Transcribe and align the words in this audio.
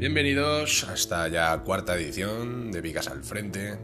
Bienvenidos 0.00 0.88
a 0.88 0.94
esta 0.94 1.28
ya 1.28 1.58
cuarta 1.58 1.94
edición 1.94 2.72
de 2.72 2.80
Vicas 2.80 3.06
al 3.08 3.22
Frente, 3.22 3.78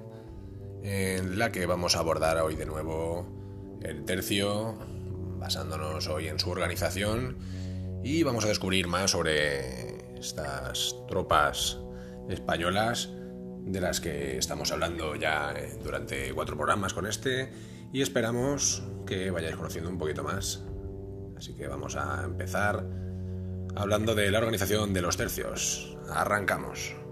en 0.82 1.38
la 1.38 1.52
que 1.52 1.66
vamos 1.66 1.94
a 1.94 1.98
abordar 1.98 2.38
hoy 2.38 2.56
de 2.56 2.64
nuevo 2.64 3.78
el 3.82 4.02
tercio, 4.06 4.78
basándonos 5.38 6.08
hoy 6.08 6.28
en 6.28 6.38
su 6.38 6.48
organización, 6.48 7.36
y 8.02 8.22
vamos 8.22 8.46
a 8.46 8.48
descubrir 8.48 8.86
más 8.86 9.10
sobre 9.10 10.18
estas 10.18 10.96
tropas 11.06 11.76
españolas 12.30 13.10
de 13.66 13.82
las 13.82 14.00
que 14.00 14.38
estamos 14.38 14.72
hablando 14.72 15.16
ya 15.16 15.52
durante 15.84 16.32
cuatro 16.32 16.56
programas 16.56 16.94
con 16.94 17.06
este, 17.06 17.52
y 17.92 18.00
esperamos 18.00 18.82
que 19.06 19.30
vayáis 19.30 19.56
conociendo 19.56 19.90
un 19.90 19.98
poquito 19.98 20.24
más. 20.24 20.64
Así 21.36 21.52
que 21.52 21.68
vamos 21.68 21.94
a 21.94 22.24
empezar 22.24 23.05
hablando 23.76 24.14
de 24.14 24.30
la 24.30 24.38
organización 24.38 24.92
de 24.92 25.02
los 25.02 25.16
tercios. 25.16 25.96
Arrancamos. 26.08 27.05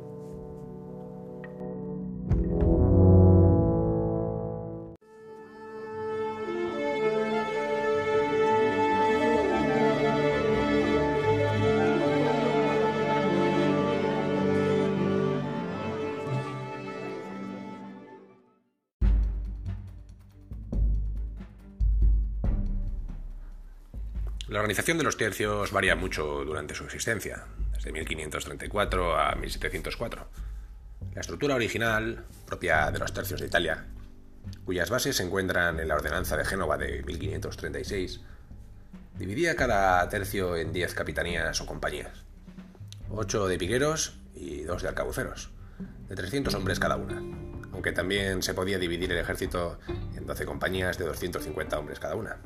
La 24.55 24.61
organización 24.61 24.99
de 24.99 25.03
los 25.03 25.17
tercios 25.17 25.73
varía 25.73 25.97
mucho 25.97 26.45
durante 26.45 26.77
su 26.77 26.85
existencia, 26.85 27.43
desde 27.73 27.91
1534 27.91 29.19
a 29.19 29.35
1704. 29.35 30.29
La 31.13 31.21
estructura 31.23 31.57
original, 31.57 32.25
propia 32.47 32.89
de 32.93 33.01
los 33.01 33.13
tercios 33.13 33.41
de 33.41 33.49
Italia, 33.49 33.87
cuyas 34.65 34.91
bases 34.91 35.17
se 35.17 35.25
encuentran 35.25 35.81
en 35.81 35.89
la 35.89 35.97
Ordenanza 35.97 36.37
de 36.37 36.45
Génova 36.45 36.79
de 36.79 37.03
1536, 37.03 38.21
dividía 39.19 39.57
cada 39.57 40.09
tercio 40.09 40.55
en 40.55 40.73
10 40.73 40.95
capitanías 40.95 41.61
o 41.61 41.67
compañías, 41.67 42.25
8 43.11 43.49
de 43.49 43.59
piqueros 43.59 44.21
y 44.37 44.61
2 44.63 44.83
de 44.83 44.89
arcabuceros, 44.89 45.51
de 46.07 46.15
300 46.15 46.55
hombres 46.55 46.79
cada 46.79 46.95
una, 46.95 47.21
aunque 47.73 47.91
también 47.91 48.41
se 48.41 48.55
podía 48.55 48.79
dividir 48.79 49.11
el 49.11 49.19
ejército 49.19 49.81
en 50.17 50.25
12 50.25 50.47
compañías 50.47 50.97
de 50.97 51.07
250 51.07 51.77
hombres 51.77 51.99
cada 51.99 52.15
una. 52.15 52.37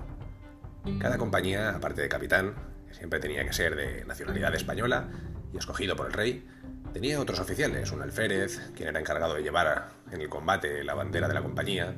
Cada 0.98 1.18
compañía, 1.18 1.70
aparte 1.70 2.02
de 2.02 2.08
capitán, 2.08 2.54
que 2.86 2.94
siempre 2.94 3.20
tenía 3.20 3.44
que 3.44 3.52
ser 3.52 3.76
de 3.76 4.04
nacionalidad 4.04 4.54
española 4.54 5.08
y 5.52 5.58
escogido 5.58 5.96
por 5.96 6.06
el 6.06 6.12
rey, 6.12 6.48
tenía 6.92 7.20
otros 7.20 7.40
oficiales, 7.40 7.92
un 7.92 8.02
alférez, 8.02 8.70
quien 8.74 8.88
era 8.88 9.00
encargado 9.00 9.34
de 9.34 9.42
llevar 9.42 9.90
en 10.10 10.20
el 10.20 10.28
combate 10.28 10.84
la 10.84 10.94
bandera 10.94 11.28
de 11.28 11.34
la 11.34 11.42
compañía, 11.42 11.94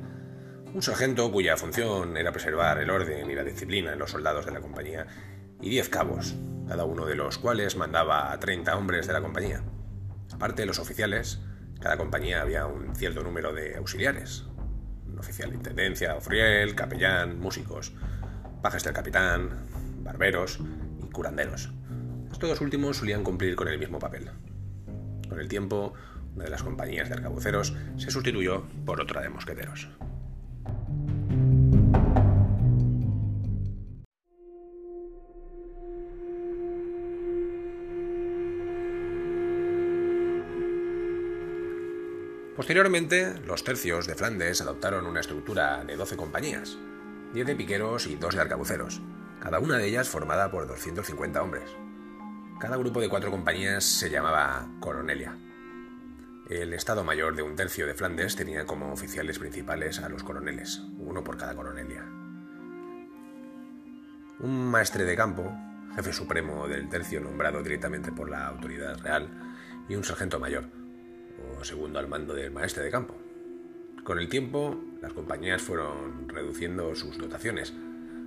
un 0.73 0.81
sargento 0.81 1.31
cuya 1.31 1.57
función 1.57 2.15
era 2.17 2.31
preservar 2.31 2.77
el 2.79 2.89
orden 2.89 3.29
y 3.29 3.35
la 3.35 3.43
disciplina 3.43 3.93
en 3.93 3.99
los 3.99 4.11
soldados 4.11 4.45
de 4.45 4.51
la 4.51 4.61
compañía, 4.61 5.05
y 5.61 5.69
diez 5.69 5.89
cabos, 5.89 6.35
cada 6.67 6.85
uno 6.85 7.05
de 7.05 7.15
los 7.15 7.37
cuales 7.37 7.75
mandaba 7.75 8.31
a 8.31 8.39
30 8.39 8.77
hombres 8.77 9.07
de 9.07 9.13
la 9.13 9.21
compañía. 9.21 9.63
Aparte 10.31 10.61
de 10.61 10.65
los 10.65 10.79
oficiales, 10.79 11.39
cada 11.79 11.97
compañía 11.97 12.41
había 12.41 12.65
un 12.65 12.95
cierto 12.95 13.21
número 13.23 13.53
de 13.53 13.75
auxiliares, 13.75 14.45
un 15.05 15.19
oficial 15.19 15.49
de 15.49 15.57
intendencia, 15.57 16.15
ofriel, 16.15 16.75
capellán, 16.75 17.39
músicos, 17.39 17.93
pajes 18.61 18.83
del 18.83 18.93
capitán, 18.93 19.49
barberos 20.03 20.59
y 21.03 21.09
curanderos. 21.09 21.71
Estos 22.31 22.49
dos 22.49 22.61
últimos 22.61 22.97
solían 22.97 23.23
cumplir 23.23 23.55
con 23.55 23.67
el 23.67 23.79
mismo 23.79 23.99
papel. 23.99 24.29
Con 25.27 25.39
el 25.39 25.47
tiempo, 25.47 25.93
una 26.35 26.45
de 26.45 26.51
las 26.51 26.63
compañías 26.63 27.09
de 27.09 27.15
arcabuceros 27.15 27.73
se 27.97 28.11
sustituyó 28.11 28.63
por 28.85 29.01
otra 29.01 29.21
de 29.21 29.29
mosqueteros. 29.29 29.89
Posteriormente, 42.55 43.33
los 43.47 43.63
tercios 43.63 44.05
de 44.05 44.13
Flandes 44.13 44.61
adoptaron 44.61 45.07
una 45.07 45.21
estructura 45.21 45.83
de 45.83 45.95
12 45.95 46.15
compañías, 46.15 46.77
10 47.33 47.47
de 47.47 47.55
piqueros 47.55 48.07
y 48.07 48.15
2 48.15 48.35
de 48.35 48.41
arcabuceros, 48.41 49.01
cada 49.39 49.59
una 49.59 49.77
de 49.77 49.87
ellas 49.87 50.09
formada 50.09 50.51
por 50.51 50.67
250 50.67 51.41
hombres. 51.41 51.63
Cada 52.59 52.75
grupo 52.75 52.99
de 52.99 53.07
cuatro 53.07 53.31
compañías 53.31 53.85
se 53.85 54.09
llamaba 54.09 54.67
coronelia. 54.81 55.37
El 56.49 56.73
Estado 56.73 57.05
Mayor 57.05 57.35
de 57.35 57.41
un 57.41 57.55
tercio 57.55 57.87
de 57.87 57.93
Flandes 57.93 58.35
tenía 58.35 58.65
como 58.65 58.91
oficiales 58.91 59.39
principales 59.39 59.99
a 59.99 60.09
los 60.09 60.23
coroneles, 60.23 60.83
uno 60.99 61.23
por 61.23 61.37
cada 61.37 61.55
coronelia. 61.55 62.03
Un 64.39 64.69
maestre 64.69 65.05
de 65.05 65.15
campo, 65.15 65.55
jefe 65.95 66.11
supremo 66.11 66.67
del 66.67 66.89
tercio 66.89 67.21
nombrado 67.21 67.63
directamente 67.63 68.11
por 68.11 68.29
la 68.29 68.47
autoridad 68.47 68.99
real, 68.99 69.29
y 69.87 69.95
un 69.95 70.03
sargento 70.03 70.37
mayor, 70.37 70.65
o 71.57 71.63
segundo 71.63 71.97
al 71.97 72.09
mando 72.09 72.33
del 72.33 72.51
maestre 72.51 72.83
de 72.83 72.91
campo. 72.91 73.20
Con 74.03 74.17
el 74.17 74.29
tiempo, 74.29 74.83
las 75.01 75.13
compañías 75.13 75.61
fueron 75.61 76.27
reduciendo 76.27 76.95
sus 76.95 77.17
dotaciones, 77.19 77.73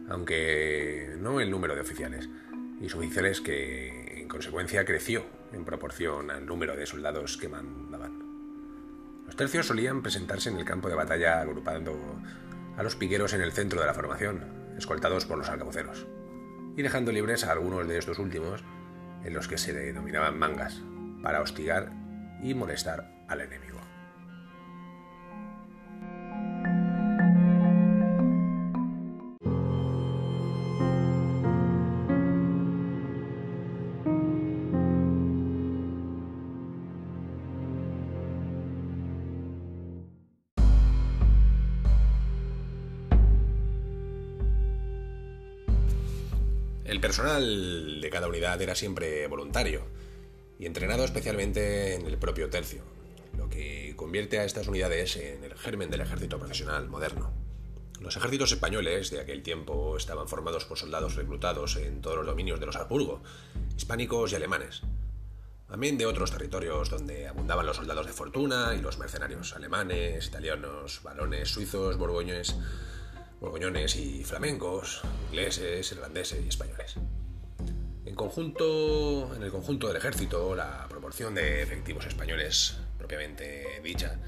aunque 0.08 1.16
no 1.18 1.40
el 1.40 1.50
número 1.50 1.74
de 1.74 1.80
oficiales, 1.80 2.28
y 2.80 2.88
suboficiales 2.88 3.40
que 3.40 4.20
en 4.20 4.28
consecuencia 4.28 4.84
creció 4.84 5.24
en 5.52 5.64
proporción 5.64 6.30
al 6.30 6.46
número 6.46 6.76
de 6.76 6.86
soldados 6.86 7.36
que 7.36 7.48
mandaban. 7.48 8.22
Los 9.26 9.36
tercios 9.36 9.66
solían 9.66 10.02
presentarse 10.02 10.48
en 10.48 10.58
el 10.58 10.64
campo 10.64 10.88
de 10.88 10.94
batalla 10.94 11.40
agrupando 11.40 11.96
a 12.76 12.82
los 12.82 12.94
piqueros 12.94 13.32
en 13.32 13.40
el 13.40 13.52
centro 13.52 13.80
de 13.80 13.86
la 13.86 13.94
formación, 13.94 14.44
escoltados 14.78 15.26
por 15.26 15.38
los 15.38 15.48
arcabuceros, 15.48 16.06
y 16.76 16.82
dejando 16.82 17.10
libres 17.10 17.44
a 17.44 17.52
algunos 17.52 17.86
de 17.88 17.98
estos 17.98 18.18
últimos, 18.18 18.62
en 19.24 19.34
los 19.34 19.48
que 19.48 19.58
se 19.58 19.72
denominaban 19.72 20.38
mangas, 20.38 20.82
para 21.22 21.40
hostigar 21.40 21.90
y 22.42 22.54
molestar 22.54 23.24
al 23.28 23.40
enemigo. 23.40 23.83
El 46.84 47.00
personal 47.00 48.00
de 48.02 48.10
cada 48.10 48.28
unidad 48.28 48.60
era 48.60 48.74
siempre 48.74 49.26
voluntario 49.26 49.86
y 50.58 50.66
entrenado 50.66 51.04
especialmente 51.04 51.94
en 51.94 52.06
el 52.06 52.18
propio 52.18 52.50
tercio, 52.50 52.82
lo 53.38 53.48
que 53.48 53.94
convierte 53.96 54.38
a 54.38 54.44
estas 54.44 54.68
unidades 54.68 55.16
en 55.16 55.42
el 55.44 55.54
germen 55.54 55.90
del 55.90 56.02
ejército 56.02 56.38
profesional 56.38 56.86
moderno. 56.88 57.32
Los 58.00 58.18
ejércitos 58.18 58.52
españoles 58.52 59.10
de 59.10 59.20
aquel 59.20 59.42
tiempo 59.42 59.96
estaban 59.96 60.28
formados 60.28 60.66
por 60.66 60.78
soldados 60.78 61.14
reclutados 61.14 61.76
en 61.76 62.02
todos 62.02 62.18
los 62.18 62.26
dominios 62.26 62.60
de 62.60 62.66
los 62.66 62.76
Habsburgo, 62.76 63.22
hispánicos 63.78 64.32
y 64.32 64.34
alemanes, 64.34 64.82
también 65.66 65.96
de 65.96 66.04
otros 66.04 66.30
territorios 66.32 66.90
donde 66.90 67.26
abundaban 67.26 67.64
los 67.64 67.76
soldados 67.76 68.06
de 68.06 68.12
fortuna 68.12 68.74
y 68.78 68.82
los 68.82 68.98
mercenarios 68.98 69.56
alemanes, 69.56 70.26
italianos, 70.26 71.00
balones, 71.02 71.48
suizos, 71.48 71.96
borgoñones, 71.96 72.54
borgoñones 73.44 73.94
y 73.96 74.24
flamencos, 74.24 75.02
ingleses, 75.28 75.92
irlandeses 75.92 76.42
y 76.42 76.48
españoles. 76.48 76.94
En, 78.06 78.14
conjunto, 78.14 79.34
en 79.36 79.42
el 79.42 79.50
conjunto 79.50 79.88
del 79.88 79.98
ejército, 79.98 80.54
la 80.54 80.86
proporción 80.88 81.34
de 81.34 81.62
efectivos 81.62 82.06
españoles 82.06 82.78
propiamente 82.96 83.80
dicha 83.82 84.18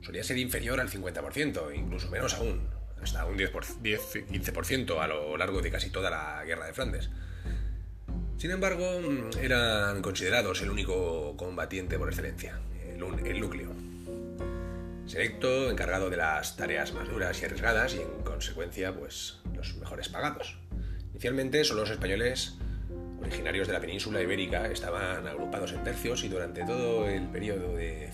solía 0.00 0.24
ser 0.24 0.38
inferior 0.38 0.80
al 0.80 0.88
50%, 0.88 1.74
incluso 1.74 2.10
menos 2.10 2.34
aún, 2.34 2.66
hasta 3.02 3.26
un 3.26 3.36
10-15% 3.36 4.98
a 4.98 5.06
lo 5.06 5.36
largo 5.36 5.60
de 5.60 5.70
casi 5.70 5.90
toda 5.90 6.08
la 6.08 6.42
guerra 6.44 6.66
de 6.66 6.72
Flandes. 6.72 7.10
Sin 8.38 8.50
embargo, 8.50 9.00
eran 9.40 10.00
considerados 10.00 10.62
el 10.62 10.70
único 10.70 11.36
combatiente 11.36 11.98
por 11.98 12.08
excelencia, 12.08 12.58
el, 12.88 13.02
el 13.26 13.40
núcleo. 13.40 13.91
Selecto, 15.12 15.70
encargado 15.70 16.08
de 16.08 16.16
las 16.16 16.56
tareas 16.56 16.94
más 16.94 17.06
duras 17.06 17.42
y 17.42 17.44
arriesgadas 17.44 17.94
y 17.94 18.00
en 18.00 18.24
consecuencia, 18.24 18.94
pues 18.94 19.40
los 19.54 19.76
mejores 19.76 20.08
pagados. 20.08 20.56
Inicialmente, 21.10 21.64
solo 21.64 21.82
los 21.82 21.90
españoles 21.90 22.54
originarios 23.20 23.66
de 23.66 23.74
la 23.74 23.80
península 23.80 24.22
ibérica 24.22 24.66
estaban 24.68 25.26
agrupados 25.26 25.72
en 25.72 25.84
tercios 25.84 26.24
y 26.24 26.28
durante 26.28 26.64
todo 26.64 27.06
el 27.10 27.28
periodo 27.28 27.76
de, 27.76 28.08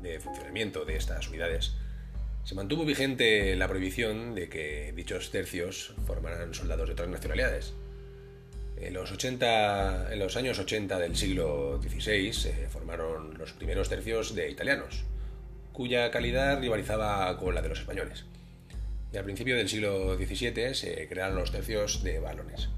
de 0.00 0.20
funcionamiento 0.20 0.84
de 0.84 0.94
estas 0.94 1.26
unidades 1.26 1.74
se 2.44 2.54
mantuvo 2.54 2.84
vigente 2.84 3.56
la 3.56 3.66
prohibición 3.66 4.36
de 4.36 4.48
que 4.48 4.92
dichos 4.94 5.32
tercios 5.32 5.96
formaran 6.06 6.54
soldados 6.54 6.86
de 6.86 6.92
otras 6.92 7.08
nacionalidades. 7.08 7.74
En 8.76 8.94
los, 8.94 9.10
80, 9.10 10.12
en 10.12 10.18
los 10.20 10.36
años 10.36 10.60
80 10.60 10.96
del 10.96 11.16
siglo 11.16 11.80
XVI 11.82 12.32
se 12.32 12.68
formaron 12.68 13.36
los 13.36 13.52
primeros 13.52 13.88
tercios 13.88 14.36
de 14.36 14.48
italianos, 14.48 15.04
cuya 15.76 16.10
calidad 16.10 16.58
rivalizaba 16.58 17.36
con 17.36 17.54
la 17.54 17.60
de 17.60 17.68
los 17.68 17.80
españoles. 17.80 18.24
Y 19.12 19.18
al 19.18 19.24
principio 19.24 19.56
del 19.56 19.68
siglo 19.68 20.16
XVII 20.16 20.72
se 20.72 21.06
crearon 21.06 21.36
los 21.36 21.52
tercios 21.52 22.02
de 22.02 22.18
balones, 22.18 22.70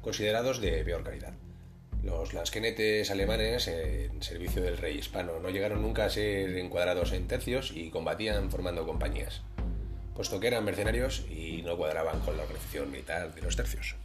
considerados 0.00 0.62
de 0.62 0.82
peor 0.82 1.04
calidad. 1.04 1.34
Los 2.02 2.32
lasquenetes 2.32 3.10
alemanes 3.10 3.68
en 3.68 4.22
servicio 4.22 4.62
del 4.62 4.78
rey 4.78 4.96
hispano 4.96 5.38
no 5.38 5.50
llegaron 5.50 5.82
nunca 5.82 6.06
a 6.06 6.10
ser 6.10 6.56
encuadrados 6.56 7.12
en 7.12 7.28
tercios 7.28 7.72
y 7.74 7.90
combatían 7.90 8.50
formando 8.50 8.86
compañías, 8.86 9.42
puesto 10.14 10.40
que 10.40 10.46
eran 10.46 10.64
mercenarios 10.64 11.26
y 11.28 11.60
no 11.60 11.76
cuadraban 11.76 12.20
con 12.20 12.38
la 12.38 12.44
organización 12.44 12.90
militar 12.90 13.34
de 13.34 13.42
los 13.42 13.54
tercios. 13.54 13.96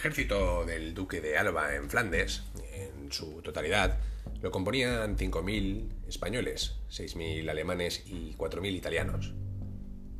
Ejército 0.00 0.64
del 0.64 0.94
duque 0.94 1.20
de 1.20 1.36
Alba 1.36 1.74
en 1.74 1.90
Flandes, 1.90 2.42
en 2.72 3.12
su 3.12 3.42
totalidad, 3.42 3.98
lo 4.40 4.50
componían 4.50 5.18
5.000 5.18 6.08
españoles, 6.08 6.76
6.000 6.90 7.50
alemanes 7.50 8.02
y 8.06 8.34
4.000 8.34 8.74
italianos. 8.74 9.34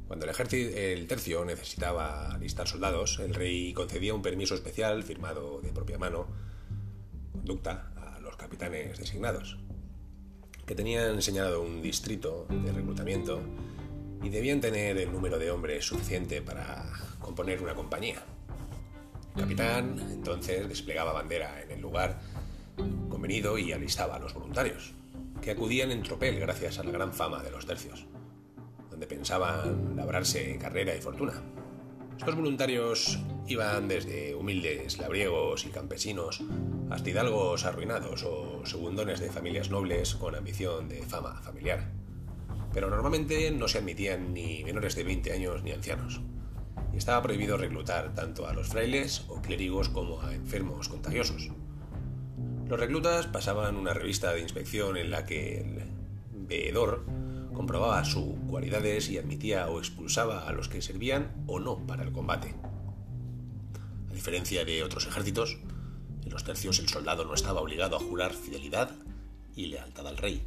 Cuando 0.06 0.26
el 0.26 0.32
ejército, 0.32 0.76
el 0.76 1.06
tercio 1.06 1.46
necesitaba 1.46 2.34
alistar 2.34 2.68
soldados, 2.68 3.20
el 3.20 3.32
rey 3.32 3.72
concedía 3.72 4.12
un 4.12 4.20
permiso 4.20 4.54
especial 4.54 5.02
firmado 5.02 5.62
de 5.62 5.72
propia 5.72 5.96
mano, 5.96 6.26
conducta, 7.32 7.90
a 7.96 8.20
los 8.20 8.36
capitanes 8.36 8.98
designados, 8.98 9.56
que 10.66 10.74
tenían 10.74 11.22
señalado 11.22 11.62
un 11.62 11.80
distrito 11.80 12.46
de 12.50 12.70
reclutamiento 12.70 13.40
y 14.22 14.28
debían 14.28 14.60
tener 14.60 14.98
el 14.98 15.10
número 15.10 15.38
de 15.38 15.50
hombres 15.50 15.86
suficiente 15.86 16.42
para 16.42 16.84
componer 17.18 17.62
una 17.62 17.74
compañía. 17.74 18.22
Capitán 19.36 19.96
entonces 20.10 20.68
desplegaba 20.68 21.12
bandera 21.12 21.62
en 21.62 21.70
el 21.70 21.80
lugar 21.80 22.20
convenido 23.08 23.58
y 23.58 23.72
alistaba 23.72 24.16
a 24.16 24.18
los 24.18 24.34
voluntarios, 24.34 24.92
que 25.40 25.52
acudían 25.52 25.90
en 25.90 26.02
tropel 26.02 26.38
gracias 26.40 26.78
a 26.78 26.84
la 26.84 26.90
gran 26.90 27.12
fama 27.12 27.42
de 27.42 27.50
los 27.50 27.66
tercios, 27.66 28.06
donde 28.90 29.06
pensaban 29.06 29.96
labrarse 29.96 30.58
carrera 30.58 30.94
y 30.94 31.00
fortuna. 31.00 31.42
Estos 32.18 32.34
voluntarios 32.34 33.18
iban 33.46 33.88
desde 33.88 34.34
humildes 34.34 34.98
labriegos 34.98 35.64
y 35.64 35.70
campesinos 35.70 36.42
hasta 36.90 37.08
hidalgos 37.08 37.64
arruinados 37.64 38.24
o 38.24 38.66
segundones 38.66 39.20
de 39.20 39.30
familias 39.30 39.70
nobles 39.70 40.14
con 40.16 40.34
ambición 40.34 40.88
de 40.88 41.02
fama 41.02 41.40
familiar. 41.42 41.88
Pero 42.74 42.90
normalmente 42.90 43.50
no 43.52 43.68
se 43.68 43.78
admitían 43.78 44.34
ni 44.34 44.62
menores 44.64 44.96
de 44.96 45.04
20 45.04 45.32
años 45.32 45.62
ni 45.62 45.72
ancianos. 45.72 46.20
Y 46.92 46.96
estaba 46.96 47.22
prohibido 47.22 47.56
reclutar 47.56 48.14
tanto 48.14 48.46
a 48.46 48.52
los 48.52 48.68
frailes 48.68 49.24
o 49.28 49.40
clérigos 49.40 49.88
como 49.88 50.20
a 50.22 50.34
enfermos 50.34 50.88
contagiosos. 50.88 51.50
Los 52.68 52.78
reclutas 52.78 53.26
pasaban 53.26 53.76
una 53.76 53.94
revista 53.94 54.32
de 54.32 54.40
inspección 54.40 54.96
en 54.96 55.10
la 55.10 55.26
que 55.26 55.60
el 55.60 55.82
veedor 56.32 57.04
comprobaba 57.52 58.04
sus 58.04 58.36
cualidades 58.48 59.10
y 59.10 59.18
admitía 59.18 59.68
o 59.68 59.78
expulsaba 59.78 60.48
a 60.48 60.52
los 60.52 60.68
que 60.68 60.80
servían 60.80 61.32
o 61.46 61.58
no 61.58 61.86
para 61.86 62.04
el 62.04 62.12
combate. 62.12 62.54
A 64.10 64.14
diferencia 64.14 64.64
de 64.64 64.82
otros 64.82 65.06
ejércitos, 65.06 65.58
en 66.24 66.30
los 66.30 66.44
tercios 66.44 66.78
el 66.78 66.88
soldado 66.88 67.24
no 67.24 67.34
estaba 67.34 67.60
obligado 67.60 67.96
a 67.96 68.00
jurar 68.00 68.32
fidelidad 68.32 68.90
y 69.54 69.66
lealtad 69.66 70.06
al 70.06 70.16
rey. 70.16 70.46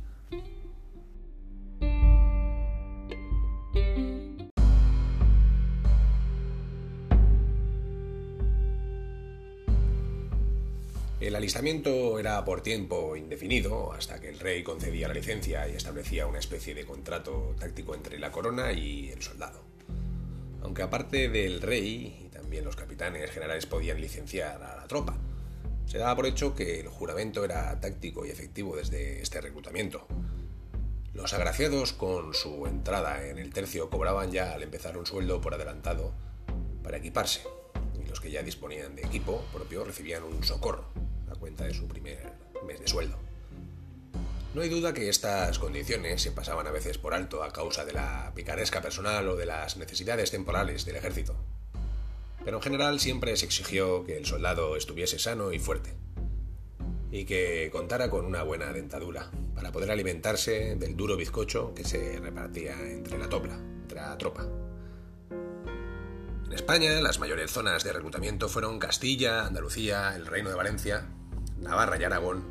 El 11.33 11.37
alistamiento 11.37 12.19
era 12.19 12.45
por 12.45 12.61
tiempo 12.61 13.15
indefinido, 13.15 13.91
hasta 13.91 14.21
que 14.21 14.29
el 14.29 14.37
rey 14.37 14.61
concedía 14.61 15.07
la 15.07 15.15
licencia 15.15 15.67
y 15.67 15.75
establecía 15.75 16.27
una 16.27 16.37
especie 16.37 16.75
de 16.75 16.85
contrato 16.85 17.55
táctico 17.59 17.95
entre 17.95 18.19
la 18.19 18.31
corona 18.31 18.71
y 18.71 19.09
el 19.09 19.19
soldado. 19.23 19.63
Aunque 20.61 20.83
aparte 20.83 21.29
del 21.29 21.59
rey, 21.59 22.23
y 22.23 22.27
también 22.27 22.63
los 22.63 22.75
capitanes 22.75 23.31
generales 23.31 23.65
podían 23.65 23.99
licenciar 23.99 24.61
a 24.61 24.75
la 24.75 24.87
tropa, 24.87 25.17
se 25.87 25.97
daba 25.97 26.15
por 26.15 26.27
hecho 26.27 26.53
que 26.53 26.79
el 26.79 26.87
juramento 26.87 27.43
era 27.43 27.79
táctico 27.79 28.27
y 28.27 28.29
efectivo 28.29 28.75
desde 28.75 29.19
este 29.19 29.41
reclutamiento. 29.41 30.05
Los 31.15 31.33
agraciados 31.33 31.93
con 31.93 32.35
su 32.35 32.67
entrada 32.67 33.27
en 33.27 33.39
el 33.39 33.51
tercio 33.51 33.89
cobraban 33.89 34.31
ya 34.31 34.53
al 34.53 34.61
empezar 34.61 34.99
un 34.99 35.07
sueldo 35.07 35.41
por 35.41 35.55
adelantado 35.55 36.13
para 36.83 36.97
equiparse, 36.97 37.41
y 37.99 38.07
los 38.07 38.21
que 38.21 38.29
ya 38.29 38.43
disponían 38.43 38.95
de 38.95 39.01
equipo 39.01 39.43
propio 39.51 39.83
recibían 39.83 40.21
un 40.21 40.43
socorro, 40.43 40.85
cuenta 41.43 41.65
de 41.65 41.73
su 41.73 41.89
primer 41.89 42.31
mes 42.65 42.79
de 42.79 42.87
sueldo. 42.87 43.17
No 44.53 44.61
hay 44.61 44.69
duda 44.69 44.93
que 44.93 45.09
estas 45.09 45.59
condiciones 45.59 46.21
se 46.21 46.31
pasaban 46.31 46.67
a 46.67 46.71
veces 46.71 46.97
por 46.97 47.13
alto 47.13 47.43
a 47.43 47.51
causa 47.51 47.83
de 47.83 47.91
la 47.91 48.31
picaresca 48.33 48.81
personal 48.81 49.27
o 49.27 49.35
de 49.35 49.45
las 49.45 49.75
necesidades 49.75 50.31
temporales 50.31 50.85
del 50.85 50.95
ejército. 50.95 51.35
Pero 52.45 52.57
en 52.57 52.63
general 52.63 53.01
siempre 53.01 53.35
se 53.35 53.45
exigió 53.45 54.05
que 54.05 54.15
el 54.15 54.25
soldado 54.25 54.77
estuviese 54.77 55.19
sano 55.19 55.51
y 55.51 55.59
fuerte, 55.59 55.95
y 57.11 57.25
que 57.25 57.69
contara 57.73 58.09
con 58.09 58.23
una 58.23 58.43
buena 58.43 58.71
dentadura 58.71 59.29
para 59.53 59.73
poder 59.73 59.91
alimentarse 59.91 60.77
del 60.77 60.95
duro 60.95 61.17
bizcocho 61.17 61.73
que 61.73 61.83
se 61.83 62.21
repartía 62.21 62.79
entre 62.89 63.17
la 63.17 63.27
topla, 63.27 63.55
entre 63.55 63.99
la 63.99 64.17
tropa. 64.17 64.47
En 66.45 66.53
España, 66.53 67.01
las 67.01 67.19
mayores 67.19 67.51
zonas 67.51 67.83
de 67.83 67.91
reclutamiento 67.91 68.47
fueron 68.47 68.79
Castilla, 68.79 69.45
Andalucía, 69.45 70.15
el 70.15 70.25
Reino 70.25 70.49
de 70.49 70.55
Valencia, 70.55 71.09
Navarra 71.63 71.97
y 71.97 72.03
Aragón, 72.03 72.43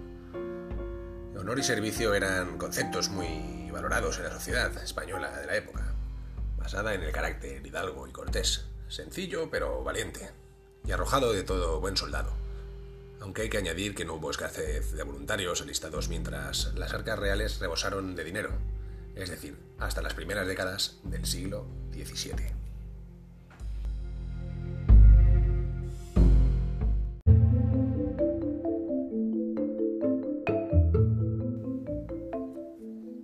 honor 1.37 1.59
y 1.59 1.63
servicio 1.63 2.15
eran 2.15 2.57
conceptos 2.57 3.11
muy 3.11 3.71
valorados 3.71 4.17
en 4.19 4.25
la 4.25 4.33
sociedad 4.33 4.75
española 4.83 5.39
de 5.39 5.47
la 5.47 5.57
época, 5.57 5.95
basada 6.57 6.95
en 6.95 7.03
el 7.03 7.13
carácter 7.13 7.65
hidalgo 7.65 8.09
y 8.09 8.13
cortés, 8.13 8.65
sencillo 8.89 9.51
pero 9.51 9.85
valiente, 9.85 10.31
y 10.87 10.93
arrojado 10.93 11.33
de 11.33 11.43
todo 11.43 11.79
buen 11.79 11.97
soldado. 11.97 12.33
Aunque 13.21 13.43
hay 13.43 13.51
que 13.51 13.59
añadir 13.59 13.95
que 13.95 14.07
no 14.07 14.15
hubo 14.15 14.31
escasez 14.31 14.93
de 14.93 15.03
voluntarios 15.03 15.61
alistados 15.61 16.09
mientras 16.09 16.73
las 16.75 16.95
arcas 16.95 17.19
reales 17.19 17.61
rebosaron 17.61 18.17
de 18.17 18.25
dinero, 18.25 18.51
es 19.15 19.29
decir, 19.29 19.59
hasta 19.79 20.01
las 20.01 20.15
primeras 20.15 20.47
décadas 20.47 21.01
del 21.05 21.27
siglo 21.27 21.67
XVII. 21.93 22.72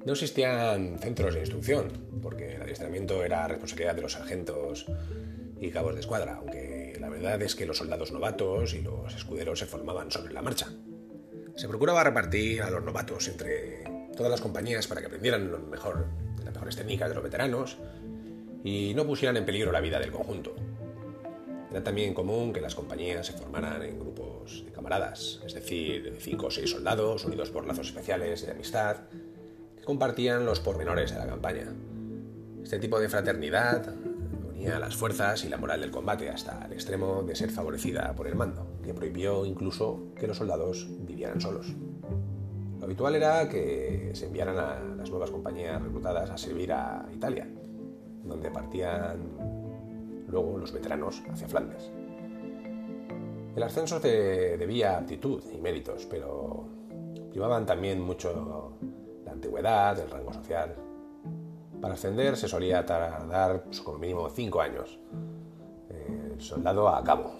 No 0.08 0.14
existían 0.14 0.98
centros 1.00 1.34
de 1.34 1.40
instrucción, 1.40 1.92
porque 2.22 2.54
el 2.54 2.62
adiestramiento 2.62 3.22
era 3.22 3.46
responsabilidad 3.46 3.94
de 3.94 4.00
los 4.00 4.12
sargentos 4.12 4.86
y 5.60 5.68
cabos 5.68 5.92
de 5.92 6.00
escuadra, 6.00 6.36
aunque 6.36 6.96
la 6.98 7.10
verdad 7.10 7.42
es 7.42 7.54
que 7.54 7.66
los 7.66 7.76
soldados 7.76 8.10
novatos 8.10 8.72
y 8.72 8.80
los 8.80 9.14
escuderos 9.14 9.58
se 9.58 9.66
formaban 9.66 10.10
sobre 10.10 10.32
la 10.32 10.40
marcha. 10.40 10.68
Se 11.56 11.68
procuraba 11.68 12.04
repartir 12.04 12.62
a 12.62 12.70
los 12.70 12.82
novatos 12.82 13.28
entre 13.28 13.84
todas 14.16 14.30
las 14.30 14.40
compañías 14.40 14.86
para 14.86 15.02
que 15.02 15.08
aprendieran 15.08 15.50
lo 15.50 15.58
mejor, 15.58 16.06
las 16.42 16.54
mejores 16.54 16.76
técnicas 16.76 17.10
de 17.10 17.14
los 17.14 17.24
veteranos 17.24 17.76
y 18.64 18.94
no 18.94 19.04
pusieran 19.04 19.36
en 19.36 19.44
peligro 19.44 19.72
la 19.72 19.82
vida 19.82 20.00
del 20.00 20.10
conjunto. 20.10 20.56
Era 21.70 21.84
también 21.84 22.14
común 22.14 22.54
que 22.54 22.62
las 22.62 22.74
compañías 22.74 23.26
se 23.26 23.34
formaran 23.34 23.82
en 23.82 23.98
grupos 23.98 24.64
de 24.64 24.72
camaradas, 24.72 25.42
es 25.44 25.52
decir, 25.52 26.02
de 26.02 26.18
cinco 26.18 26.46
o 26.46 26.50
seis 26.50 26.70
soldados 26.70 27.26
unidos 27.26 27.50
por 27.50 27.66
lazos 27.66 27.88
especiales 27.88 28.46
de 28.46 28.52
amistad 28.52 29.00
compartían 29.88 30.44
los 30.44 30.60
pormenores 30.60 31.14
de 31.14 31.18
la 31.18 31.26
campaña. 31.26 31.72
Este 32.62 32.78
tipo 32.78 33.00
de 33.00 33.08
fraternidad 33.08 33.94
unía 34.50 34.78
las 34.78 34.94
fuerzas 34.94 35.46
y 35.46 35.48
la 35.48 35.56
moral 35.56 35.80
del 35.80 35.90
combate 35.90 36.28
hasta 36.28 36.66
el 36.66 36.74
extremo 36.74 37.22
de 37.22 37.34
ser 37.34 37.48
favorecida 37.48 38.14
por 38.14 38.26
el 38.26 38.34
mando, 38.34 38.66
que 38.84 38.92
prohibió 38.92 39.46
incluso 39.46 40.12
que 40.14 40.26
los 40.26 40.36
soldados 40.36 40.86
vivieran 41.06 41.40
solos. 41.40 41.74
Lo 42.78 42.84
habitual 42.84 43.14
era 43.14 43.48
que 43.48 44.10
se 44.12 44.26
enviaran 44.26 44.58
a 44.58 44.78
las 44.94 45.08
nuevas 45.08 45.30
compañías 45.30 45.80
reclutadas 45.80 46.28
a 46.28 46.36
servir 46.36 46.70
a 46.70 47.08
Italia, 47.10 47.48
donde 48.24 48.50
partían 48.50 49.16
luego 50.28 50.58
los 50.58 50.70
veteranos 50.70 51.22
hacia 51.30 51.48
Flandes. 51.48 51.90
El 53.56 53.62
ascenso 53.62 53.98
se 54.00 54.58
debía 54.58 54.98
aptitud 54.98 55.42
y 55.50 55.56
méritos, 55.56 56.04
pero 56.04 56.66
privaban 57.30 57.64
también 57.64 58.02
mucho 58.02 58.76
antigüedad, 59.38 59.98
el 59.98 60.10
rango 60.10 60.32
social. 60.32 60.74
Para 61.80 61.94
ascender 61.94 62.36
se 62.36 62.48
solía 62.48 62.84
tardar 62.84 63.62
pues, 63.62 63.80
como 63.80 63.98
mínimo 63.98 64.28
cinco 64.28 64.60
años. 64.60 64.98
Soldado 66.38 66.88
a 66.88 67.02
cabo. 67.02 67.32